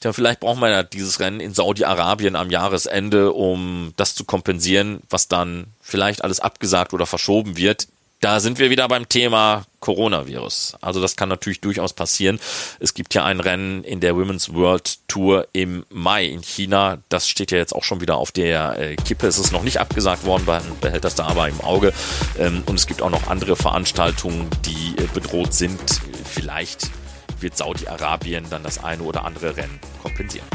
Tja, 0.00 0.12
vielleicht 0.12 0.40
brauchen 0.40 0.60
wir 0.60 0.70
ja 0.70 0.82
dieses 0.82 1.18
Rennen 1.18 1.40
in 1.40 1.52
Saudi-Arabien 1.52 2.36
am 2.36 2.50
Jahresende, 2.50 3.32
um 3.32 3.92
das 3.96 4.14
zu 4.14 4.24
kompensieren, 4.24 5.00
was 5.10 5.28
dann 5.28 5.66
vielleicht 5.80 6.22
alles 6.22 6.40
abgesagt 6.40 6.94
oder 6.94 7.04
verschoben 7.04 7.56
wird. 7.56 7.88
Da 8.20 8.40
sind 8.40 8.58
wir 8.58 8.70
wieder 8.70 8.86
beim 8.88 9.08
Thema 9.08 9.64
Coronavirus. 9.80 10.76
Also 10.80 11.00
das 11.00 11.16
kann 11.16 11.28
natürlich 11.28 11.60
durchaus 11.60 11.92
passieren. 11.92 12.40
Es 12.80 12.94
gibt 12.94 13.14
ja 13.14 13.24
ein 13.24 13.40
Rennen 13.40 13.84
in 13.84 14.00
der 14.00 14.16
Women's 14.16 14.52
World 14.52 14.98
Tour 15.08 15.46
im 15.52 15.84
Mai 15.90 16.26
in 16.26 16.42
China. 16.42 16.98
Das 17.08 17.28
steht 17.28 17.50
ja 17.50 17.58
jetzt 17.58 17.74
auch 17.74 17.84
schon 17.84 18.00
wieder 18.00 18.16
auf 18.16 18.32
der 18.32 18.78
äh, 18.78 18.96
Kippe. 18.96 19.26
Es 19.26 19.38
ist 19.38 19.52
noch 19.52 19.62
nicht 19.62 19.80
abgesagt 19.80 20.24
worden, 20.24 20.44
man 20.46 20.62
behält 20.80 21.04
das 21.04 21.14
da 21.14 21.26
aber 21.26 21.48
im 21.48 21.60
Auge. 21.60 21.92
Ähm, 22.38 22.62
und 22.66 22.74
es 22.74 22.86
gibt 22.86 23.02
auch 23.02 23.10
noch 23.10 23.28
andere 23.28 23.56
Veranstaltungen, 23.56 24.48
die 24.64 25.00
äh, 25.00 25.06
bedroht 25.12 25.54
sind. 25.54 25.80
Vielleicht 26.24 26.90
wird 27.40 27.56
Saudi-Arabien 27.56 28.46
dann 28.50 28.62
das 28.62 28.82
eine 28.82 29.02
oder 29.02 29.24
andere 29.24 29.56
Rennen 29.56 29.78
kompensieren. 30.02 30.46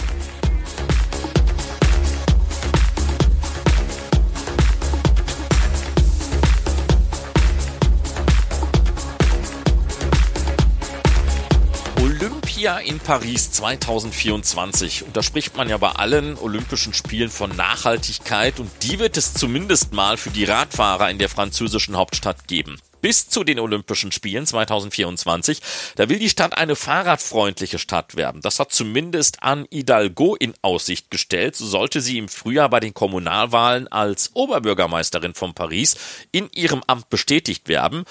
Olympia 12.63 12.79
in 12.79 12.99
Paris 12.99 13.51
2024. 13.51 15.03
Und 15.03 15.17
da 15.17 15.21
spricht 15.21 15.57
man 15.57 15.67
ja 15.67 15.77
bei 15.77 15.89
allen 15.89 16.37
Olympischen 16.37 16.93
Spielen 16.93 17.29
von 17.29 17.53
Nachhaltigkeit 17.57 18.57
und 18.57 18.71
die 18.83 18.99
wird 18.99 19.17
es 19.17 19.33
zumindest 19.33 19.91
mal 19.91 20.15
für 20.15 20.29
die 20.29 20.45
Radfahrer 20.45 21.09
in 21.09 21.17
der 21.17 21.27
französischen 21.27 21.97
Hauptstadt 21.97 22.47
geben 22.47 22.79
bis 23.01 23.27
zu 23.27 23.43
den 23.43 23.59
Olympischen 23.59 24.13
Spielen 24.13 24.45
2024. 24.45 25.59
Da 25.95 26.07
will 26.07 26.19
die 26.19 26.29
Stadt 26.29 26.57
eine 26.57 26.77
fahrradfreundliche 26.77 27.79
Stadt 27.79 28.15
werden. 28.15 28.39
Das 28.39 28.61
hat 28.61 28.71
zumindest 28.71 29.43
Anne 29.43 29.67
Hidalgo 29.69 30.35
in 30.35 30.53
Aussicht 30.61 31.11
gestellt. 31.11 31.57
So 31.57 31.65
sollte 31.65 31.99
sie 31.99 32.17
im 32.17 32.29
Frühjahr 32.29 32.69
bei 32.69 32.79
den 32.79 32.93
Kommunalwahlen 32.93 33.89
als 33.89 34.33
Oberbürgermeisterin 34.35 35.33
von 35.33 35.53
Paris 35.53 35.97
in 36.31 36.49
ihrem 36.53 36.81
Amt 36.87 37.09
bestätigt 37.09 37.67
werden. 37.67 38.05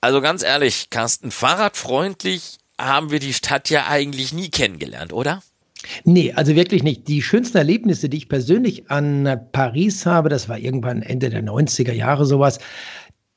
Also 0.00 0.22
ganz 0.22 0.42
ehrlich, 0.42 0.88
Carsten, 0.88 1.30
fahrradfreundlich 1.30 2.60
haben 2.84 3.10
wir 3.10 3.18
die 3.18 3.32
Stadt 3.32 3.70
ja 3.70 3.86
eigentlich 3.88 4.32
nie 4.32 4.48
kennengelernt, 4.50 5.12
oder? 5.12 5.42
Nee, 6.04 6.32
also 6.32 6.54
wirklich 6.54 6.82
nicht. 6.82 7.08
Die 7.08 7.22
schönsten 7.22 7.58
Erlebnisse, 7.58 8.08
die 8.08 8.16
ich 8.16 8.28
persönlich 8.28 8.90
an 8.90 9.40
Paris 9.52 10.06
habe, 10.06 10.28
das 10.28 10.48
war 10.48 10.58
irgendwann 10.58 11.02
Ende 11.02 11.30
der 11.30 11.42
90er 11.42 11.92
Jahre 11.92 12.24
sowas, 12.24 12.58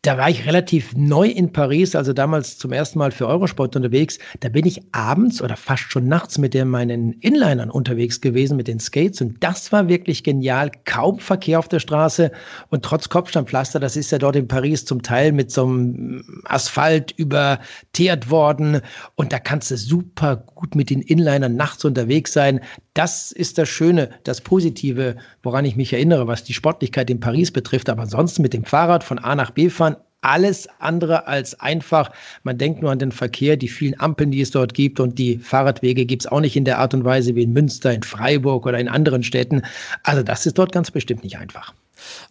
da 0.03 0.17
war 0.17 0.29
ich 0.29 0.45
relativ 0.45 0.95
neu 0.95 1.27
in 1.27 1.51
Paris, 1.51 1.93
also 1.93 2.13
damals 2.13 2.57
zum 2.57 2.71
ersten 2.71 2.97
Mal 2.97 3.11
für 3.11 3.27
Eurosport 3.27 3.75
unterwegs. 3.75 4.19
Da 4.39 4.47
bin 4.47 4.65
ich 4.65 4.81
abends 4.93 5.41
oder 5.41 5.57
fast 5.57 5.91
schon 5.91 6.07
nachts 6.07 6.37
mit 6.37 6.55
meinen 6.55 7.11
Inlinern 7.19 7.69
unterwegs 7.69 8.21
gewesen, 8.21 8.55
mit 8.55 8.69
den 8.69 8.79
Skates. 8.79 9.19
Und 9.19 9.43
das 9.43 9.71
war 9.73 9.89
wirklich 9.89 10.23
genial. 10.23 10.71
Kaum 10.85 11.19
Verkehr 11.19 11.59
auf 11.59 11.67
der 11.67 11.79
Straße 11.79 12.31
und 12.69 12.85
trotz 12.85 13.09
Kopfsteinpflaster, 13.09 13.81
das 13.81 13.97
ist 13.97 14.11
ja 14.11 14.17
dort 14.17 14.37
in 14.37 14.47
Paris 14.47 14.85
zum 14.85 15.01
Teil 15.01 15.33
mit 15.33 15.51
so 15.51 15.65
einem 15.65 16.23
Asphalt 16.45 17.11
überteert 17.17 18.29
worden. 18.29 18.79
Und 19.15 19.33
da 19.33 19.39
kannst 19.39 19.71
du 19.71 19.77
super 19.77 20.37
gut 20.37 20.73
mit 20.73 20.89
den 20.89 21.01
Inlinern 21.01 21.57
nachts 21.57 21.83
unterwegs 21.83 22.31
sein. 22.31 22.61
Das 22.93 23.31
ist 23.31 23.57
das 23.57 23.67
Schöne, 23.67 24.09
das 24.23 24.41
Positive, 24.41 25.17
woran 25.43 25.65
ich 25.65 25.75
mich 25.75 25.91
erinnere, 25.91 26.27
was 26.27 26.45
die 26.45 26.53
Sportlichkeit 26.53 27.09
in 27.09 27.19
Paris 27.19 27.51
betrifft. 27.51 27.89
Aber 27.89 28.03
ansonsten 28.03 28.41
mit 28.41 28.53
dem 28.53 28.63
Fahrrad 28.63 29.03
von 29.03 29.19
A 29.19 29.35
nach 29.35 29.51
B 29.51 29.69
fahren, 29.69 29.96
alles 30.27 30.67
andere 30.79 31.27
als 31.27 31.59
einfach. 31.59 32.11
Man 32.43 32.57
denkt 32.57 32.81
nur 32.81 32.91
an 32.91 32.99
den 32.99 33.11
Verkehr, 33.11 33.57
die 33.57 33.67
vielen 33.67 33.99
Ampeln, 33.99 34.31
die 34.31 34.41
es 34.41 34.51
dort 34.51 34.73
gibt 34.73 34.99
und 34.99 35.17
die 35.17 35.37
Fahrradwege 35.37 36.05
gibt 36.05 36.23
es 36.23 36.27
auch 36.27 36.41
nicht 36.41 36.55
in 36.55 36.65
der 36.65 36.79
Art 36.79 36.93
und 36.93 37.05
Weise 37.05 37.35
wie 37.35 37.43
in 37.43 37.53
Münster, 37.53 37.93
in 37.93 38.03
Freiburg 38.03 38.65
oder 38.65 38.79
in 38.79 38.89
anderen 38.89 39.23
Städten. 39.23 39.61
Also 40.03 40.23
das 40.23 40.45
ist 40.45 40.57
dort 40.57 40.71
ganz 40.71 40.91
bestimmt 40.91 41.23
nicht 41.23 41.37
einfach. 41.37 41.73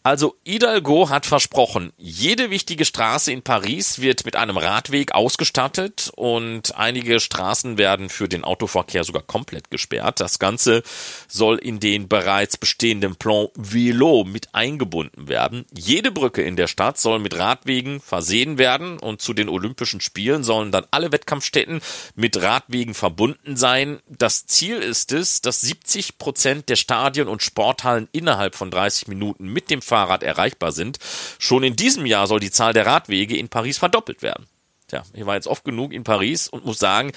Also 0.02 0.36
Hidalgo 0.44 1.08
hat 1.08 1.26
versprochen, 1.26 1.92
jede 1.96 2.50
wichtige 2.50 2.84
Straße 2.84 3.32
in 3.32 3.42
Paris 3.42 4.00
wird 4.00 4.24
mit 4.24 4.36
einem 4.36 4.56
Radweg 4.56 5.12
ausgestattet 5.14 6.10
und 6.16 6.76
einige 6.76 7.20
Straßen 7.20 7.78
werden 7.78 8.08
für 8.08 8.28
den 8.28 8.44
Autoverkehr 8.44 9.04
sogar 9.04 9.22
komplett 9.22 9.70
gesperrt. 9.70 10.20
Das 10.20 10.38
Ganze 10.38 10.82
soll 11.28 11.58
in 11.58 11.80
den 11.80 12.08
bereits 12.08 12.56
bestehenden 12.56 13.16
Plan 13.16 13.48
Vélo 13.56 14.24
mit 14.24 14.54
eingebunden 14.54 15.28
werden. 15.28 15.64
Jede 15.76 16.10
Brücke 16.10 16.42
in 16.42 16.56
der 16.56 16.66
Stadt 16.66 16.98
soll 16.98 17.18
mit 17.18 17.36
Radwegen 17.36 18.00
versehen 18.00 18.58
werden 18.58 18.98
und 18.98 19.20
zu 19.22 19.34
den 19.34 19.48
Olympischen 19.48 20.00
Spielen 20.00 20.44
sollen 20.44 20.72
dann 20.72 20.86
alle 20.90 21.12
Wettkampfstätten 21.12 21.80
mit 22.14 22.40
Radwegen 22.40 22.94
verbunden 22.94 23.56
sein. 23.56 23.98
Das 24.08 24.46
Ziel 24.46 24.76
ist 24.76 25.12
es, 25.12 25.40
dass 25.40 25.60
70 25.60 26.18
Prozent 26.18 26.68
der 26.68 26.76
Stadien 26.76 27.28
und 27.28 27.42
Sporthallen 27.42 28.08
innerhalb 28.12 28.54
von 28.54 28.70
30 28.70 29.08
Minuten 29.08 29.46
mit 29.56 29.70
dem 29.70 29.82
Fahrrad 29.82 30.22
erreichbar 30.22 30.70
sind. 30.70 30.98
Schon 31.40 31.64
in 31.64 31.74
diesem 31.74 32.06
Jahr 32.06 32.28
soll 32.28 32.38
die 32.38 32.52
Zahl 32.52 32.72
der 32.72 32.86
Radwege 32.86 33.36
in 33.36 33.48
Paris 33.48 33.78
verdoppelt 33.78 34.22
werden. 34.22 34.46
Tja, 34.86 35.02
ich 35.14 35.26
war 35.26 35.34
jetzt 35.34 35.48
oft 35.48 35.64
genug 35.64 35.92
in 35.92 36.04
Paris 36.04 36.46
und 36.46 36.64
muss 36.64 36.78
sagen, 36.78 37.10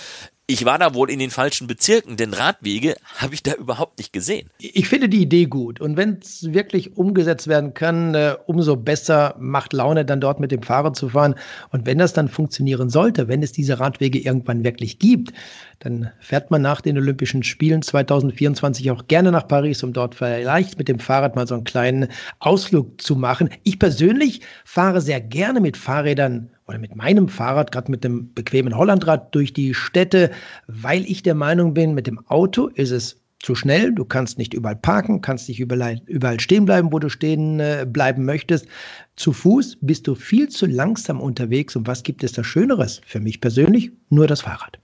ich 0.50 0.66
war 0.66 0.80
da 0.80 0.96
wohl 0.96 1.12
in 1.12 1.20
den 1.20 1.30
falschen 1.30 1.68
Bezirken, 1.68 2.18
denn 2.18 2.34
Radwege 2.34 2.96
habe 3.18 3.36
ich 3.36 3.44
da 3.44 3.54
überhaupt 3.54 4.00
nicht 4.00 4.12
gesehen. 4.12 4.50
Ich 4.58 4.90
finde 4.90 5.08
die 5.08 5.22
Idee 5.22 5.46
gut. 5.46 5.80
Und 5.80 5.96
wenn 5.96 6.18
es 6.24 6.52
wirklich 6.52 6.98
umgesetzt 6.98 7.48
werden 7.48 7.76
kann, 7.76 8.16
äh, 8.16 8.36
umso 8.48 8.76
besser 8.76 9.36
macht 9.38 9.74
Laune, 9.74 10.06
dann 10.06 10.20
dort 10.20 10.40
mit 10.40 10.52
dem 10.52 10.64
Fahrrad 10.64 10.96
zu 10.96 11.10
fahren. 11.10 11.36
Und 11.70 11.86
wenn 11.86 12.00
das 12.00 12.14
dann 12.14 12.30
funktionieren 12.30 12.90
sollte, 12.90 13.28
wenn 13.28 13.44
es 13.44 13.52
diese 13.52 13.80
Radwege 13.80 14.18
irgendwann 14.18 14.64
wirklich 14.64 14.98
gibt, 14.98 15.34
dann 15.78 16.10
fährt 16.20 16.50
man 16.50 16.64
nach 16.64 16.82
den 16.82 16.98
Olympischen 16.98 17.44
Spielen 17.44 17.84
2024 17.84 18.90
auch 18.90 19.08
gerne 19.08 19.32
nach 19.32 19.48
Paris, 19.48 19.84
um 19.84 19.94
dort 19.94 20.16
vielleicht 20.16 20.80
mit 20.80 20.88
dem 20.88 20.98
Fahrrad 20.98 21.36
mal 21.36 21.46
so 21.46 21.54
einen 21.54 21.64
kleinen 21.64 22.08
Ausflug 22.40 23.00
zu 23.00 23.16
machen. 23.16 23.52
Ich 23.62 23.78
persönlich 23.78 24.42
fahre 24.66 25.00
sehr 25.00 25.22
gerne 25.22 25.62
mit 25.62 25.78
Fahrrädern 25.78 26.50
oder 26.70 26.78
mit 26.78 26.96
meinem 26.96 27.28
Fahrrad, 27.28 27.72
gerade 27.72 27.90
mit 27.90 28.04
dem 28.04 28.32
bequemen 28.34 28.78
Hollandrad 28.78 29.34
durch 29.34 29.54
die 29.54 29.74
Städte, 29.74 30.30
weil 30.68 31.04
ich 31.06 31.24
der 31.24 31.34
Meinung 31.34 31.74
bin, 31.74 31.96
mit 31.96 32.06
dem 32.06 32.20
Auto 32.28 32.68
ist 32.68 32.92
es 32.92 33.20
zu 33.40 33.56
schnell, 33.56 33.94
du 33.94 34.06
kannst 34.06 34.38
nicht 34.38 34.54
überall 34.54 34.76
parken, 34.76 35.22
kannst 35.22 35.50
nicht 35.50 35.60
überall, 35.60 36.00
überall 36.06 36.40
stehen 36.40 36.66
bleiben, 36.66 36.92
wo 36.92 37.00
du 37.00 37.10
stehen 37.10 37.60
äh, 37.60 37.88
bleiben 37.90 38.24
möchtest. 38.24 38.68
Zu 39.16 39.34
Fuß 39.34 39.80
bist 39.82 40.08
du 40.08 40.14
viel 40.14 40.50
zu 40.50 40.68
langsam 40.68 41.22
unterwegs 41.22 41.76
und 41.76 41.88
was 41.88 42.04
gibt 42.04 42.24
es 42.24 42.34
da 42.34 42.44
Schöneres? 42.44 43.02
Für 43.06 43.20
mich 43.20 43.42
persönlich 43.42 43.92
nur 44.10 44.28
das 44.28 44.42
Fahrrad. 44.42 44.78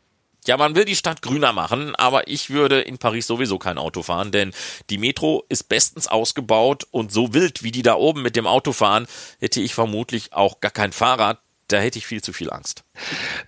Ja, 0.47 0.57
man 0.57 0.75
will 0.75 0.85
die 0.85 0.95
Stadt 0.95 1.21
grüner 1.21 1.53
machen, 1.53 1.95
aber 1.95 2.27
ich 2.27 2.51
würde 2.51 2.81
in 2.81 2.97
Paris 2.97 3.27
sowieso 3.27 3.57
kein 3.57 3.77
Auto 3.79 4.03
fahren, 4.03 4.31
denn 4.31 4.51
die 4.89 4.99
Metro 4.99 5.43
ist 5.49 5.69
bestens 5.69 6.07
ausgebaut 6.07 6.85
und 6.91 7.11
so 7.11 7.33
wild, 7.33 7.63
wie 7.63 7.71
die 7.71 7.81
da 7.81 7.95
oben 7.95 8.21
mit 8.21 8.35
dem 8.35 8.45
Auto 8.45 8.71
fahren, 8.71 9.07
hätte 9.39 9.59
ich 9.59 9.73
vermutlich 9.73 10.33
auch 10.33 10.61
gar 10.61 10.71
kein 10.71 10.91
Fahrrad 10.91 11.39
da 11.67 11.77
hätte 11.77 11.97
ich 11.97 12.05
viel 12.05 12.21
zu 12.21 12.31
viel 12.31 12.51
Angst. 12.51 12.83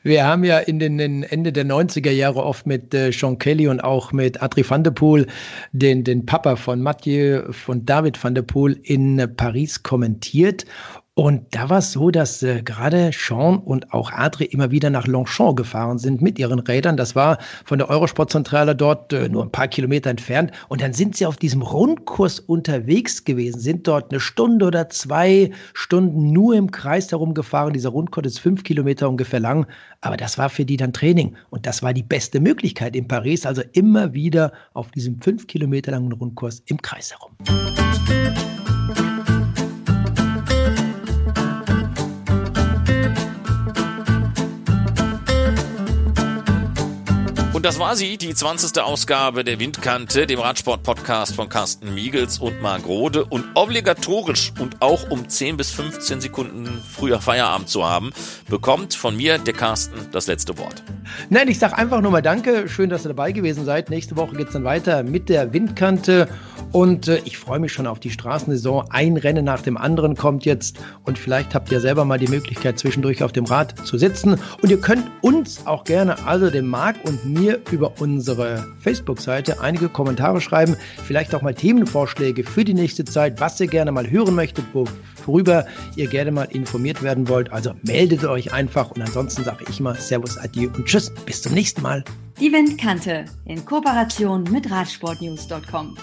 Wir 0.04 0.26
haben 0.26 0.44
ja 0.44 0.60
in 0.60 0.80
den 0.80 1.24
Ende 1.24 1.54
der 1.54 1.66
90er 1.66 2.12
Jahre 2.12 2.44
oft 2.44 2.66
mit 2.66 2.94
äh, 2.94 3.12
Sean 3.12 3.38
Kelly 3.38 3.68
und 3.68 3.80
auch 3.82 4.12
mit 4.12 4.42
Adri 4.42 4.68
van 4.68 4.84
der 4.84 4.92
Poel, 4.92 5.28
den, 5.72 6.04
den 6.04 6.26
Papa 6.26 6.56
von 6.56 6.82
Mathieu, 6.82 7.52
von 7.52 7.86
David 7.86 8.22
van 8.24 8.36
der 8.36 8.42
Poel 8.42 8.80
in 8.84 9.36
Paris 9.36 9.84
kommentiert. 9.84 10.66
Und 11.18 11.48
da 11.50 11.68
war 11.68 11.80
es 11.80 11.94
so, 11.94 12.12
dass 12.12 12.44
äh, 12.44 12.62
gerade 12.62 13.10
Sean 13.12 13.58
und 13.58 13.92
auch 13.92 14.12
Adri 14.12 14.46
immer 14.46 14.70
wieder 14.70 14.92
nach 14.92 15.08
Longchamp 15.08 15.58
gefahren 15.58 15.98
sind 15.98 16.22
mit 16.22 16.38
ihren 16.38 16.60
Rädern. 16.60 16.96
Das 16.96 17.16
war 17.16 17.40
von 17.66 17.80
der 17.80 17.90
Eurosportzentrale 17.90 18.76
dort 18.76 19.12
äh, 19.14 19.28
nur 19.28 19.42
ein 19.42 19.52
paar 19.52 19.68
Kilometer 19.68 20.12
entfernt. 20.12 20.52
Und 20.70 20.80
dann 20.80 20.94
sind 20.94 21.16
sie 21.16 21.26
auf 21.26 21.38
diesem 21.38 21.64
Rundkurs 21.64 22.40
unterwegs 22.40 23.26
gewesen, 23.26 23.60
sind 23.60 23.88
dort 23.88 24.12
eine 24.12 24.20
Stunde 24.20 24.68
oder 24.68 24.90
zwei 24.90 25.50
Stunden 25.74 26.32
nur 26.34 26.54
im 26.54 26.70
Kreis 26.70 27.10
herum 27.10 27.34
gefahren. 27.34 27.74
Dieser 27.74 27.90
Rundkurs 27.90 28.28
ist 28.28 28.40
fünf 28.40 28.64
Kilometer 28.64 29.10
ungefähr 29.10 29.40
lang. 29.40 29.66
Aber 30.02 30.18
das 30.18 30.38
war 30.38 30.50
für 30.50 30.66
die 30.66 30.78
dann 30.78 30.94
Training. 30.94 31.36
Und 31.50 31.66
das 31.66 31.82
war 31.82 31.96
die 31.96 32.04
beste 32.04 32.40
Möglichkeit 32.40 32.96
in 32.96 33.08
Paris. 33.08 33.44
Also 33.44 33.64
immer 33.72 34.14
wieder 34.14 34.52
auf 34.76 34.92
diesem 34.92 35.20
fünf 35.20 35.48
Kilometer 35.48 35.94
langen 35.94 36.12
Rundkurs 36.12 36.62
im 36.68 36.80
Kreis 36.80 37.12
herum. 37.12 37.32
Und 37.50 38.57
das 47.68 47.80
war 47.80 47.98
sie, 47.98 48.16
die 48.16 48.34
20. 48.34 48.82
Ausgabe 48.82 49.44
der 49.44 49.60
Windkante, 49.60 50.26
dem 50.26 50.40
Radsport-Podcast 50.40 51.36
von 51.36 51.50
Carsten 51.50 51.94
Miegels 51.94 52.40
und 52.40 52.62
Marc 52.62 52.86
Rode. 52.86 53.26
Und 53.26 53.44
obligatorisch 53.56 54.54
und 54.58 54.82
auch 54.82 55.10
um 55.10 55.28
10 55.28 55.58
bis 55.58 55.72
15 55.72 56.22
Sekunden 56.22 56.82
früher 56.90 57.20
Feierabend 57.20 57.68
zu 57.68 57.86
haben, 57.86 58.14
bekommt 58.50 58.94
von 58.94 59.18
mir 59.18 59.38
der 59.38 59.54
Carsten 59.54 59.98
das 60.14 60.28
letzte 60.28 60.58
Wort. 60.58 60.82
Nein, 61.30 61.50
ich 61.50 61.60
sage 61.60 61.78
einfach 61.78 62.00
nur 62.00 62.12
mal 62.12 62.22
Danke. 62.22 62.70
Schön, 62.70 62.90
dass 62.90 63.04
ihr 63.06 63.10
dabei 63.10 63.34
gewesen 63.34 63.66
seid. 63.66 63.90
Nächste 63.90 64.16
Woche 64.16 64.38
geht 64.38 64.48
es 64.48 64.54
dann 64.54 64.64
weiter 64.64 65.04
mit 65.04 65.28
der 65.28 65.52
Windkante. 65.52 66.30
Und 66.78 67.08
äh, 67.08 67.20
ich 67.26 67.40
freue 67.40 67.58
mich 67.58 67.74
schon 67.74 67.88
auf 67.88 68.00
die 68.00 68.12
Straßensaison. 68.12 68.86
Ein 68.92 69.18
Rennen 69.18 69.44
nach 69.44 69.64
dem 69.64 69.78
anderen 69.78 70.16
kommt 70.16 70.46
jetzt. 70.46 70.78
Und 71.06 71.18
vielleicht 71.18 71.56
habt 71.56 71.72
ihr 71.72 71.80
selber 71.80 72.06
mal 72.06 72.20
die 72.20 72.28
Möglichkeit, 72.28 72.78
zwischendurch 72.78 73.24
auf 73.24 73.32
dem 73.32 73.46
Rad 73.46 73.74
zu 73.88 73.98
sitzen. 73.98 74.40
Und 74.62 74.70
ihr 74.70 74.80
könnt 74.80 75.10
uns 75.22 75.66
auch 75.66 75.86
gerne, 75.86 76.24
also 76.28 76.52
dem 76.52 76.68
Marc 76.68 76.98
und 77.04 77.26
mir, 77.26 77.60
über 77.72 77.94
unsere 78.00 78.64
Facebook-Seite 78.80 79.60
einige 79.60 79.90
Kommentare 79.90 80.40
schreiben. 80.40 80.76
Vielleicht 81.04 81.34
auch 81.34 81.42
mal 81.42 81.56
Themenvorschläge 81.56 82.44
für 82.44 82.64
die 82.64 82.76
nächste 82.76 83.06
Zeit, 83.06 83.42
was 83.42 83.60
ihr 83.60 83.66
gerne 83.66 83.92
mal 83.92 84.08
hören 84.08 84.36
möchtet, 84.36 84.66
worüber 85.26 85.66
ihr 85.96 86.06
gerne 86.06 86.30
mal 86.30 86.48
informiert 86.52 87.02
werden 87.02 87.28
wollt. 87.28 87.52
Also 87.52 87.72
meldet 87.88 88.24
euch 88.24 88.54
einfach. 88.54 88.92
Und 88.92 89.02
ansonsten 89.02 89.44
sage 89.44 89.66
ich 89.68 89.80
mal 89.80 89.96
Servus, 89.96 90.38
Adieu 90.38 90.70
und 90.78 90.86
Tschüss. 90.86 91.12
Bis 91.26 91.42
zum 91.42 91.56
nächsten 91.56 91.82
Mal. 91.82 92.04
Die 92.40 92.54
Windkante 92.54 93.26
in 93.46 93.66
Kooperation 93.66 94.44
mit 94.52 94.70
Radsportnews.com. 94.70 95.98